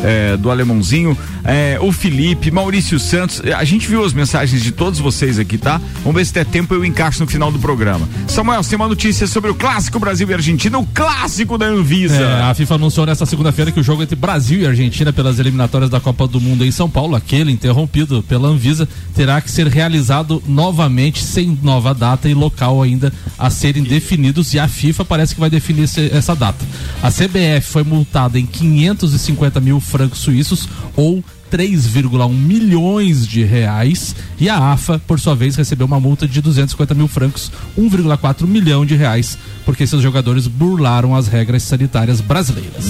[0.03, 3.43] é, do alemãozinho, é, o Felipe, Maurício Santos.
[3.57, 5.81] A gente viu as mensagens de todos vocês aqui, tá?
[6.03, 8.09] Vamos ver se der tempo eu encaixo no final do programa.
[8.27, 12.17] Samuel, tem uma notícia sobre o clássico Brasil e Argentina, o clássico da Anvisa.
[12.17, 15.91] É, a FIFA anunciou nesta segunda-feira que o jogo entre Brasil e Argentina pelas eliminatórias
[15.91, 20.43] da Copa do Mundo em São Paulo, aquele interrompido pela Anvisa, terá que ser realizado
[20.47, 25.41] novamente sem nova data e local ainda a serem definidos e a FIFA parece que
[25.41, 26.65] vai definir essa data.
[27.03, 34.49] A CBF foi multada em 550 mil francos suíços ou 3,1 milhões de reais e
[34.49, 38.97] a AFA, por sua vez, recebeu uma multa de 250 mil francos, 1,4 milhão de
[38.97, 42.87] reais, porque seus jogadores burlaram as regras sanitárias brasileiras.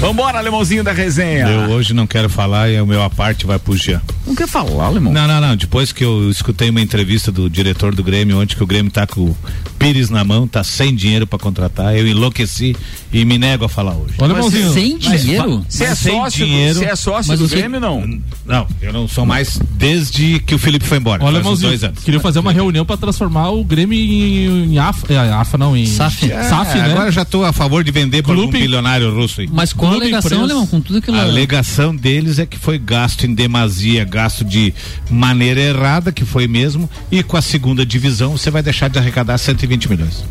[0.00, 1.46] Vambora, alemãozinho da resenha.
[1.46, 4.00] Eu hoje não quero falar e o meu aparte vai pro Jean.
[4.26, 5.12] Não quer falar, alemão?
[5.12, 5.54] Não, não, não.
[5.56, 9.06] Depois que eu escutei uma entrevista do diretor do Grêmio, onde que o Grêmio tá
[9.06, 9.36] com o
[9.78, 12.74] Pires na mão, tá sem dinheiro para contratar, eu enlouqueci
[13.12, 14.14] e me nego a falar hoje.
[14.18, 14.72] Olha, alemãozinho.
[14.72, 15.64] Sem dinheiro?
[15.68, 16.78] Você é Sem sócio, dinheiro.
[16.78, 18.20] você é sócio Mas do você- Grêmio, não?
[18.46, 21.22] Não, eu não sou mais desde que o Felipe foi embora.
[21.22, 22.02] Olha, faz uns alemãozinho, dois anos.
[22.04, 25.84] queria fazer uma reunião para transformar o Grêmio em, em AFA, é, AFA não, em
[25.86, 26.30] SAF.
[26.30, 26.90] É, SAF, né?
[26.90, 29.48] Agora eu já tô a favor de vender para Clube- bilionário russo aí.
[29.52, 30.44] Mas qual a Clube alegação, empresa.
[30.52, 30.66] Alemão?
[30.66, 31.16] Com tudo aquilo.
[31.16, 34.72] A alegação deles é que foi gasto em demasia, gasto de
[35.10, 39.38] maneira errada, que foi mesmo, e com a segunda divisão você vai deixar de arrecadar
[39.38, 40.24] 120 milhões.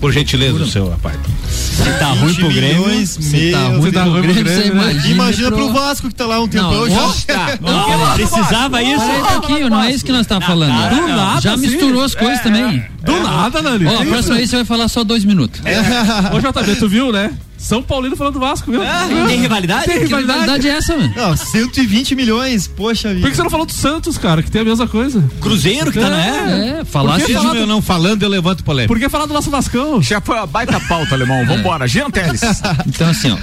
[0.00, 1.16] Por gentileza, seu rapaz.
[1.50, 2.86] Se tá ruim pro Grêmio.
[2.86, 3.90] milhões, Se meu tá ruim Deus.
[3.90, 5.08] pro ruim pro Grêmio, Grêmio, você imagina.
[5.08, 8.14] Imagina pro pro Vasco que tá lá um tempão Não, já.
[8.14, 9.04] Precisava isso?
[9.48, 10.70] Peraí não é isso que nós estamos falando.
[10.70, 11.16] cara, Do não.
[11.16, 11.62] nada, Já sim.
[11.66, 12.84] misturou as coisas também.
[13.04, 13.86] Do nada, Nani.
[13.86, 15.60] Ó, a próxima vez você vai falar só dois minutos.
[16.32, 17.32] Ô, JB, tu viu, né?
[17.58, 18.80] São Paulino falando do Vasco, viu?
[18.82, 19.86] Ah, tem rivalidade?
[19.86, 20.40] Tem Que rivalidade.
[20.40, 21.12] rivalidade é essa, mano?
[21.16, 23.20] Não, 120 milhões, poxa vida.
[23.20, 25.22] Por que você não falou do Santos, cara, que tem a mesma coisa?
[25.40, 26.28] Cruzeiro que tá na é.
[26.28, 27.18] É, que de falar
[27.56, 28.94] Eu não falando, eu levanto polêmica.
[28.94, 30.00] Por que falar do nosso Vascão?
[30.00, 31.44] Já foi uma baita pauta, alemão.
[31.44, 32.40] Vambora, Jean Teles.
[32.86, 33.36] Então, assim, ó,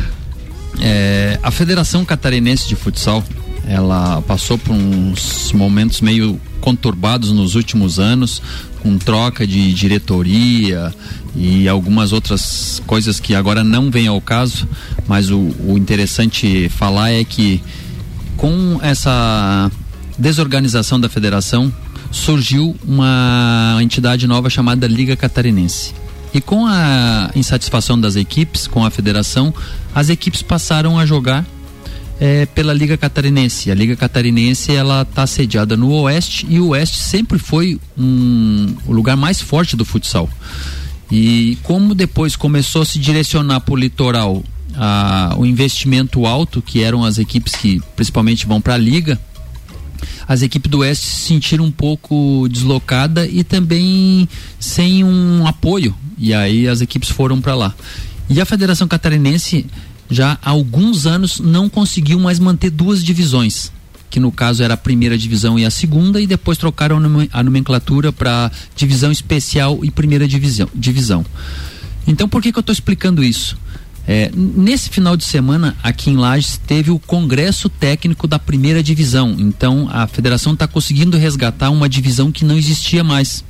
[0.80, 3.24] é, a Federação Catarinense de Futsal,
[3.68, 8.41] ela passou por uns momentos meio conturbados nos últimos anos,
[8.86, 10.94] com troca de diretoria
[11.36, 14.68] e algumas outras coisas que agora não vêm ao caso,
[15.08, 17.64] mas o, o interessante falar é que
[18.38, 19.72] com essa
[20.20, 21.74] desorganização da federação
[22.12, 25.96] surgiu uma entidade nova chamada Liga Catarinense.
[26.32, 29.52] E com a insatisfação das equipes com a federação,
[29.96, 31.44] as equipes passaram a jogar
[32.20, 33.72] eh, pela Liga Catarinense.
[33.72, 38.93] A Liga Catarinense ela está sediada no Oeste e o Oeste sempre foi um, o
[38.93, 40.30] lugar mais forte do futsal.
[41.11, 44.43] E como depois começou a se direcionar para o litoral
[44.76, 49.20] a, o investimento alto, que eram as equipes que principalmente vão para a Liga,
[50.28, 54.28] as equipes do Oeste se sentiram um pouco deslocada e também
[54.59, 55.95] sem um apoio.
[56.18, 57.76] E aí as equipes foram para lá.
[58.30, 59.66] E a Federação Catarinense
[60.10, 63.72] já há alguns anos não conseguiu mais manter duas divisões,
[64.10, 67.30] que no caso era a primeira divisão e a segunda, e depois trocaram a nome-
[67.34, 70.70] a nomenclatura para divisão especial e primeira divisão.
[70.74, 71.26] divisão.
[72.08, 73.58] Então por que, que eu estou explicando isso?
[74.08, 79.36] É, nesse final de semana, aqui em Lages, teve o congresso técnico da primeira divisão.
[79.39, 83.43] Então, a federação está conseguindo resgatar uma divisão que não existia mais.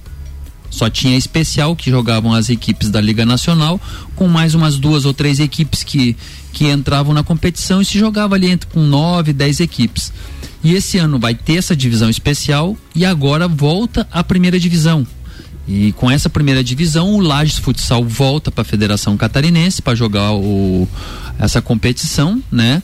[0.70, 3.82] Só tinha especial que jogavam as equipes da Liga Nacional,
[4.16, 6.16] com mais umas duas ou três equipes que,
[6.56, 10.14] que entravam na competição e se jogava ali entre com nove, dez equipes.
[10.64, 15.06] E esse ano vai ter essa divisão especial e agora volta a primeira divisão.
[15.68, 20.32] E com essa primeira divisão, o Lages Futsal volta para a Federação Catarinense para jogar
[20.32, 20.88] o,
[21.38, 22.82] essa competição, né?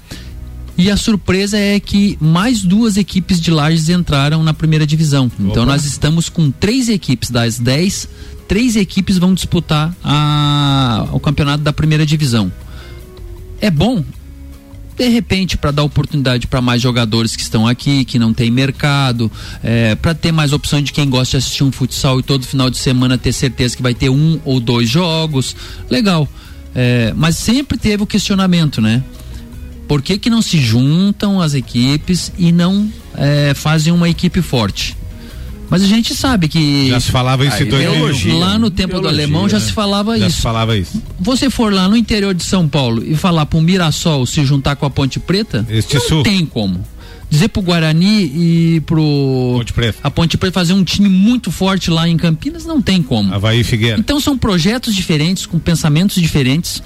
[0.77, 5.31] E a surpresa é que mais duas equipes de Lages entraram na primeira divisão.
[5.39, 8.09] Então nós estamos com três equipes das 10
[8.49, 12.51] três equipes vão disputar a, o campeonato da primeira divisão.
[13.61, 14.03] É bom,
[14.97, 19.31] de repente para dar oportunidade para mais jogadores que estão aqui, que não tem mercado,
[19.63, 22.69] é, para ter mais opção de quem gosta de assistir um futsal e todo final
[22.69, 25.55] de semana ter certeza que vai ter um ou dois jogos,
[25.89, 26.27] legal.
[26.73, 29.03] É, mas sempre teve o questionamento, né?
[29.87, 34.95] Por que, que não se juntam as equipes e não é, fazem uma equipe forte?
[35.71, 36.89] Mas a gente sabe que.
[36.89, 38.35] Já se falava isso em ideologia.
[38.35, 39.63] Lá no tempo do alemão já né?
[39.65, 40.35] se falava já isso.
[40.35, 41.01] se falava isso.
[41.17, 44.85] Você for lá no interior de São Paulo e falar pro Mirassol se juntar com
[44.85, 46.23] a Ponte Preta, Este não sul.
[46.23, 46.83] tem como.
[47.29, 49.53] Dizer pro Guarani e pro.
[49.59, 49.99] Ponte Preta.
[50.03, 53.33] A Ponte Preta fazer um time muito forte lá em Campinas, não tem como.
[53.33, 53.97] Havaí e Figueira.
[53.97, 56.83] Então são projetos diferentes, com pensamentos diferentes.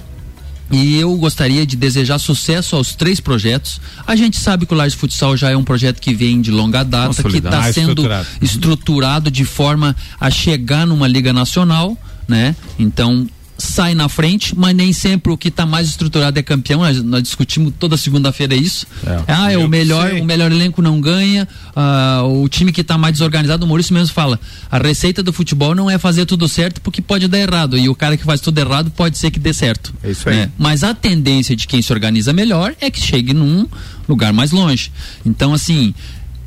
[0.70, 3.80] E eu gostaria de desejar sucesso aos três projetos.
[4.06, 6.82] A gente sabe que o Lages Futsal já é um projeto que vem de longa
[6.82, 8.26] data, que está sendo estruturado.
[8.42, 11.96] estruturado de forma a chegar numa liga nacional,
[12.26, 12.56] né?
[12.78, 13.26] Então
[13.58, 16.80] sai na frente, mas nem sempre o que está mais estruturado é campeão.
[16.80, 18.86] Nós, nós discutimos toda segunda-feira isso.
[19.26, 20.20] Ah, é o melhor, sei.
[20.20, 21.48] o melhor elenco não ganha.
[21.74, 24.38] ah, o time que está mais desorganizado, o Maurício mesmo fala.
[24.70, 27.78] A receita do futebol não é fazer tudo certo porque pode dar errado.
[27.78, 29.94] E o cara que faz tudo errado pode ser que dê certo.
[30.02, 30.36] É isso aí.
[30.36, 30.50] né?
[30.58, 33.66] Mas a tendência de quem se organiza melhor é que chegue num
[34.08, 34.92] lugar mais longe.
[35.24, 35.94] Então, assim,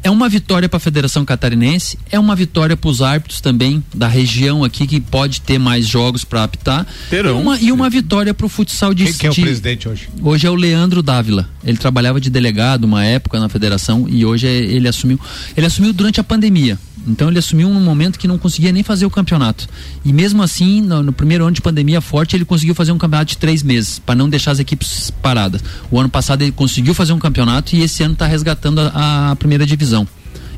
[0.03, 4.07] é uma vitória para a Federação Catarinense, é uma vitória para os árbitros também da
[4.07, 6.85] região aqui que pode ter mais jogos para apitar.
[7.09, 7.37] Terão.
[7.37, 9.87] E uma, e uma vitória para o futsal de Quem que é o de- presidente
[9.89, 10.09] hoje?
[10.21, 11.49] Hoje é o Leandro Dávila.
[11.63, 15.19] Ele trabalhava de delegado uma época na federação e hoje é- ele assumiu.
[15.55, 16.77] Ele assumiu durante a pandemia.
[17.07, 19.67] Então ele assumiu num momento que não conseguia nem fazer o campeonato.
[20.03, 23.31] E mesmo assim, no, no primeiro ano de pandemia forte, ele conseguiu fazer um campeonato
[23.31, 25.63] de três meses, para não deixar as equipes paradas.
[25.89, 29.35] O ano passado ele conseguiu fazer um campeonato e esse ano está resgatando a, a
[29.35, 30.07] primeira divisão.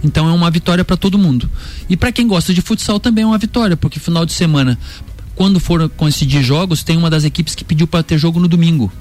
[0.04, 1.50] Então é uma vitória para todo mundo.
[1.88, 4.78] E para quem gosta de futsal também é uma vitória, porque final de semana,
[5.36, 8.92] quando for coincidir jogos, tem uma das equipes que pediu para ter jogo no domingo.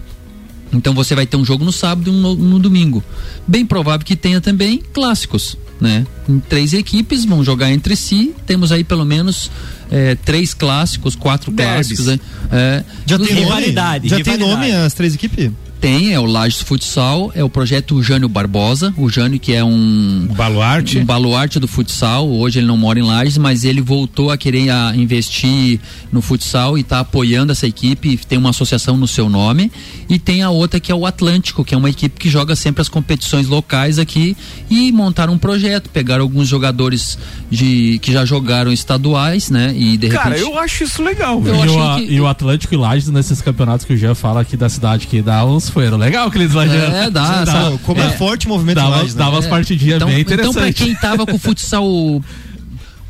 [0.73, 3.03] Então você vai ter um jogo no sábado e um no, no domingo.
[3.47, 6.07] Bem provável que tenha também clássicos, né?
[6.29, 8.35] Em três equipes vão jogar entre si.
[8.47, 9.51] Temos aí pelo menos
[9.91, 11.89] eh, três clássicos, quatro Derbys.
[11.89, 12.07] clássicos.
[12.07, 12.21] né?
[12.53, 14.19] É, Já tem Rivalidade, nome?
[14.19, 14.71] Já tem rivalidade.
[14.73, 15.51] nome as três equipes?
[15.81, 18.93] Tem, é o Lages Futsal, é o projeto Jânio Barbosa.
[18.99, 20.99] O Jânio que é um Baluarte.
[20.99, 22.29] um baluarte do futsal.
[22.29, 25.81] Hoje ele não mora em Lages, mas ele voltou a querer a, investir
[26.13, 28.19] no futsal e está apoiando essa equipe.
[28.29, 29.73] Tem uma associação no seu nome.
[30.07, 32.83] E tem a outra que é o Atlântico, que é uma equipe que joga sempre
[32.83, 34.37] as competições locais aqui.
[34.69, 37.17] E montaram um projeto, pegaram alguns jogadores
[37.51, 39.75] de que já jogaram estaduais, né?
[39.75, 40.43] E de Cara, repente.
[40.43, 43.87] eu acho isso legal, Eu e, o, que- e o Atlântico e Lages nesses campeonatos
[43.87, 47.11] que o Jean fala aqui da cidade que dá uns foram legal aqueles lá É,
[47.11, 47.79] dá, sabe?
[47.79, 49.11] Como é, forte o movimento Dava, né?
[49.15, 49.49] dava É.
[49.49, 50.85] partidinhas então, bem então pra interessantes.
[50.85, 51.85] quem tava com o futsal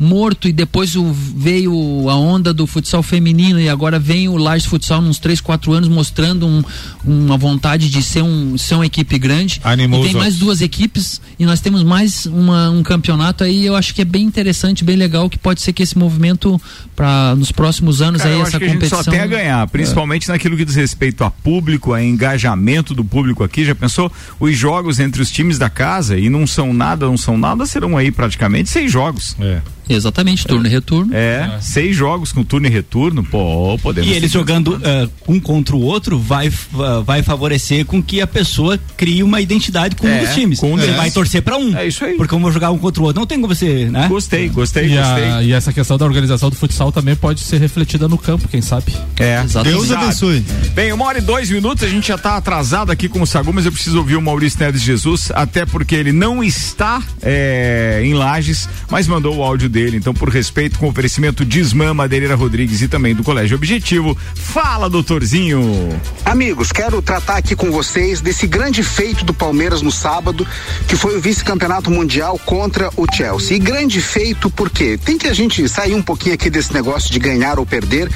[0.01, 4.65] morto e depois o- veio a onda do futsal feminino e agora vem o Lages
[4.67, 6.63] Futsal uns 3, 4 anos mostrando um-
[7.05, 9.61] uma vontade de ser, um, ser uma equipe grande.
[9.63, 13.77] Animou e tem mais duas equipes e nós temos mais uma- um campeonato aí, eu
[13.77, 16.61] acho que é bem interessante, bem legal, que pode ser que esse movimento
[16.97, 19.05] para nos próximos anos Cara, aí eu essa acho que a gente competição.
[19.05, 23.45] só tem a ganhar, principalmente naquilo que diz respeito a público, a engajamento do público
[23.45, 23.65] aqui.
[23.65, 24.11] Já pensou?
[24.39, 27.97] Os jogos entre os times da casa e não são nada, não são nada, serão
[27.97, 29.37] aí praticamente seis jogos.
[29.41, 29.61] É.
[29.95, 31.15] Exatamente, turno e retorno.
[31.15, 34.09] É, seis jogos com turno e retorno, pô, podemos.
[34.09, 38.27] E eles jogando ah, um contra o outro vai, ah, vai favorecer com que a
[38.27, 40.61] pessoa crie uma identidade com um É, dos times.
[40.61, 41.77] com um você vai torcer pra um.
[41.77, 42.17] É isso aí.
[42.17, 43.21] Porque eu vou jogar um contra o outro.
[43.21, 44.07] Não tem como você, né?
[44.09, 45.25] Gostei, gostei, E, gostei.
[45.25, 48.61] a- e essa questão da organização do futsal também pode ser refletida no campo, quem
[48.63, 48.95] sabe?
[49.19, 49.43] É.
[49.45, 49.77] Exatamente.
[49.77, 50.45] Deus abençoe.
[50.75, 53.53] Bem, uma hora e dois minutos, a gente já tá atrasado aqui com o Sagu,
[53.53, 58.15] mas eu preciso ouvir o Maurício Neves Jesus, até porque ele não está é, em
[58.15, 59.80] Lages, mas mandou o áudio dele.
[59.89, 64.91] Então, por respeito com o oferecimento Dismã, Madeireira Rodrigues e também do Colégio Objetivo, fala,
[64.91, 66.01] doutorzinho.
[66.25, 70.47] Amigos, quero tratar aqui com vocês desse grande feito do Palmeiras no sábado,
[70.87, 73.57] que foi o vice-campeonato mundial contra o Chelsea.
[73.57, 74.99] E grande feito por quê?
[75.03, 78.11] Tem que a gente sair um pouquinho aqui desse negócio de ganhar ou perder,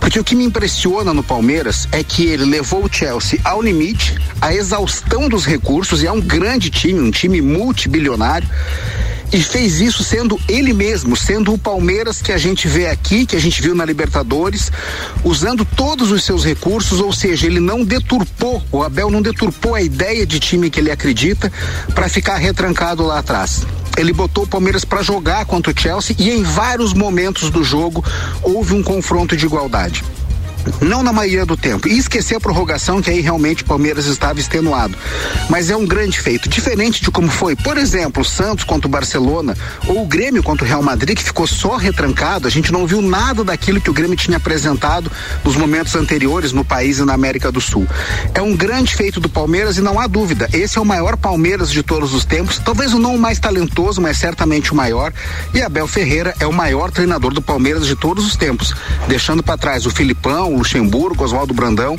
[0.00, 4.14] porque o que me impressiona no Palmeiras é que ele levou o Chelsea ao limite,
[4.40, 8.48] à exaustão dos recursos, e é um grande time, um time multibilionário
[9.32, 13.36] e fez isso sendo ele mesmo, sendo o Palmeiras que a gente vê aqui, que
[13.36, 14.72] a gente viu na Libertadores,
[15.22, 19.82] usando todos os seus recursos, ou seja, ele não deturpou, o Abel não deturpou a
[19.82, 21.52] ideia de time que ele acredita
[21.94, 23.66] para ficar retrancado lá atrás.
[23.96, 28.04] Ele botou o Palmeiras para jogar contra o Chelsea e em vários momentos do jogo
[28.42, 30.02] houve um confronto de igualdade.
[30.80, 31.88] Não na maioria do tempo.
[31.88, 34.96] E esquecer a prorrogação, que aí realmente o Palmeiras estava extenuado.
[35.48, 36.48] Mas é um grande feito.
[36.48, 39.56] Diferente de como foi, por exemplo, o Santos contra o Barcelona
[39.86, 43.00] ou o Grêmio contra o Real Madrid, que ficou só retrancado, a gente não viu
[43.00, 45.10] nada daquilo que o Grêmio tinha apresentado
[45.44, 47.86] nos momentos anteriores no país e na América do Sul.
[48.34, 51.70] É um grande feito do Palmeiras e não há dúvida, esse é o maior Palmeiras
[51.70, 55.12] de todos os tempos, talvez o não mais talentoso, mas certamente o maior.
[55.54, 58.74] E Abel Ferreira é o maior treinador do Palmeiras de todos os tempos,
[59.08, 61.96] deixando para trás o Filipão, Luxemburgo, Oswaldo Brandão.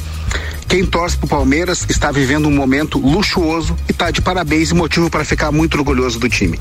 [0.67, 5.09] Quem torce pro Palmeiras está vivendo um momento luxuoso e está de parabéns e motivo
[5.09, 6.59] para ficar muito orgulhoso do time.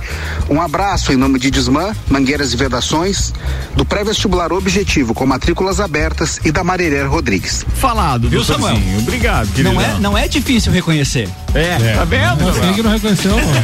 [0.49, 3.33] Um abraço em nome de Desmã, Mangueiras e Vedações,
[3.75, 7.67] do pré-vestibular Objetivo com matrículas abertas e da Marireira Rodrigues.
[7.75, 8.77] Falado, Viu, Samuel?
[8.99, 9.75] Obrigado, querido.
[9.75, 11.29] Não é, não é difícil reconhecer.
[11.55, 12.61] É, tá vendo?
[12.61, 13.62] Quem que não reconheceu, mano?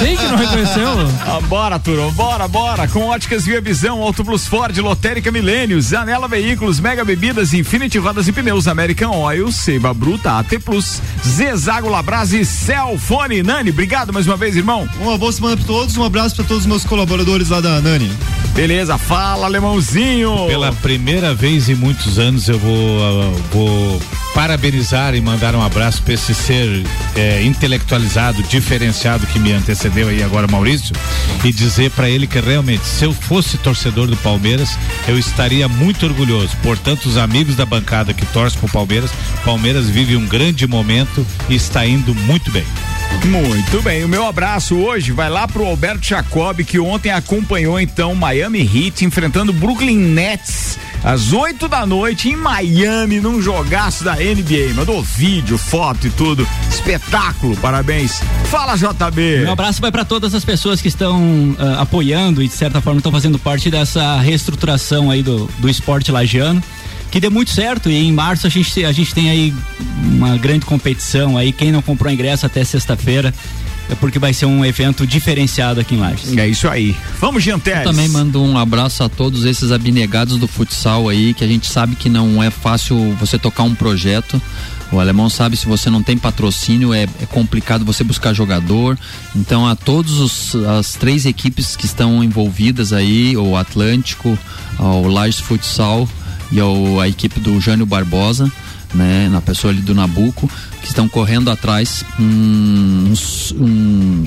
[0.00, 0.88] Quem que não reconheceu?
[1.24, 2.88] Ah, bora, turma, bora, bora.
[2.88, 8.26] Com óticas Via Visão, Auto Plus Ford, Lotérica Milênios, Zanela Veículos, Mega Bebidas, Infinity Rodas
[8.28, 13.42] e Pneus, American Oil, Seiva Bruta, AT Plus, Zezago Labras e Celfone.
[13.42, 14.88] Nani, obrigado mais uma vez, irmão.
[15.00, 18.10] Uma boa semana pra todos, um abraço pra todos os meus colaboradores lá da Nani.
[18.54, 20.46] Beleza, fala, alemãozinho.
[20.48, 24.00] Pela primeira vez em muitos anos eu vou, uh, vou
[24.34, 26.84] parabenizar e mandar um abraço para esse ser
[27.16, 30.94] é, intelectualizado, diferenciado que me antecedeu aí agora, Maurício,
[31.44, 34.78] e dizer para ele que realmente, se eu fosse torcedor do Palmeiras,
[35.08, 36.56] eu estaria muito orgulhoso.
[36.62, 39.10] Portanto, os amigos da bancada que torcem pro Palmeiras,
[39.44, 42.64] Palmeiras vive um grande momento e está indo muito bem.
[43.24, 48.14] Muito bem, o meu abraço hoje vai lá pro Alberto Jacob, que ontem acompanhou então
[48.14, 54.74] Miami Heat enfrentando Brooklyn Nets às 8 da noite em Miami, num jogaço da NBA.
[54.74, 56.46] Mandou vídeo, foto e tudo.
[56.70, 58.20] Espetáculo, parabéns.
[58.44, 59.40] Fala, JB.
[59.40, 62.98] Meu abraço vai para todas as pessoas que estão ah, apoiando e de certa forma
[62.98, 66.62] estão fazendo parte dessa reestruturação aí do, do esporte lagiano.
[67.10, 69.54] Que dê muito certo e em março a gente, a gente tem aí
[70.02, 71.52] uma grande competição aí.
[71.52, 73.32] Quem não comprou ingresso até sexta-feira
[73.90, 76.36] é porque vai ser um evento diferenciado aqui em Lages.
[76.36, 76.94] É isso aí.
[77.18, 77.80] Vamos, Gianteles.
[77.80, 81.66] Eu também mando um abraço a todos esses abnegados do futsal aí, que a gente
[81.66, 84.40] sabe que não é fácil você tocar um projeto.
[84.90, 88.98] O alemão sabe se você não tem patrocínio é, é complicado você buscar jogador.
[89.34, 94.38] Então a todos os, as três equipes que estão envolvidas aí, o Atlântico,
[94.78, 96.08] o Lages Futsal
[96.50, 98.50] e ao, a equipe do Jânio Barbosa,
[98.94, 100.50] né, na pessoa ali do Nabuco,
[100.88, 103.12] que estão correndo atrás um,
[103.54, 103.64] um,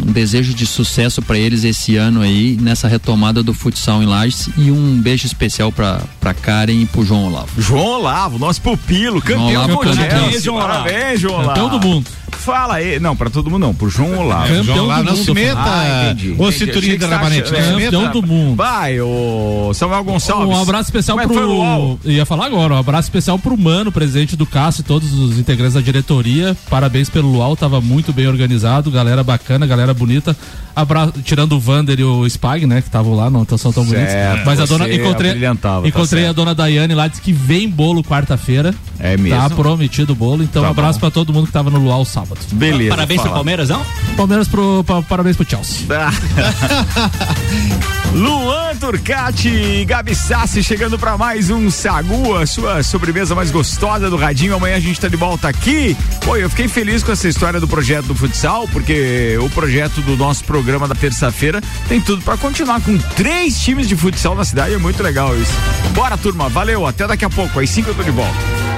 [0.05, 4.47] um desejo de sucesso para eles esse ano aí nessa retomada do futsal em Lages
[4.55, 7.59] e um beijo especial para para Karen e pro João Olavo.
[7.59, 9.95] João Olavo, nosso pupilo, campeão Olavo, mundial.
[9.95, 10.83] Parabéns, João Olavo.
[10.83, 11.49] Parabéns, João Olavo.
[11.49, 12.11] Campeão do mundo.
[12.31, 12.99] Fala aí.
[12.99, 14.47] Não, pra todo mundo não, pro João Olavo.
[14.47, 15.59] Campeão João Olavo do não mundo, se meta.
[15.59, 18.55] Ah, entendi, Ô, que da Rabanete, Campeão do mundo.
[18.55, 20.47] Vai, o Samuel Gonçalves.
[20.47, 21.99] Um abraço especial Como é pro.
[22.05, 25.73] Ia falar agora, um abraço especial pro Mano, presidente do Cássio e todos os integrantes
[25.73, 26.50] da diretoria.
[26.69, 30.35] Parabéns pelo Luau, tava muito bem organizado, galera bacana, galera bonita.
[30.75, 31.11] Abra...
[31.23, 32.81] Tirando o Vander e o Spag, né?
[32.81, 34.09] Que estavam lá, não são tão bonitos.
[34.11, 34.91] Certo, Mas a dona.
[34.93, 38.73] Encontrei, tá encontrei a dona Daiane lá, disse que vem bolo quarta-feira.
[38.99, 39.37] É mesmo?
[39.37, 40.43] Tá prometido o bolo.
[40.43, 41.01] Então, Tá um abraço bom.
[41.01, 42.39] pra todo mundo que tava no Luau sábado.
[42.53, 42.91] Beleza.
[42.91, 43.35] Parabéns pro fala.
[43.35, 43.81] Palmeiras, não?
[44.15, 44.83] Palmeiras pro.
[44.85, 45.85] pa- parabéns pro Chelsea.
[48.13, 54.09] Luan Turcati e Gabi Sassi chegando pra mais um Sagu, a sua sobremesa mais gostosa
[54.09, 54.53] do Radinho.
[54.53, 55.95] Amanhã a gente tá de volta aqui.
[56.25, 60.17] Pô, eu fiquei feliz com essa história do projeto do futsal, porque o projeto do
[60.17, 64.73] nosso programa da terça-feira tem tudo pra continuar com três times de futsal na cidade.
[64.73, 65.53] É muito legal isso.
[65.93, 66.49] Bora, turma.
[66.49, 66.85] Valeu.
[66.85, 67.59] Até daqui a pouco.
[67.59, 68.70] Às cinco eu tô de volta.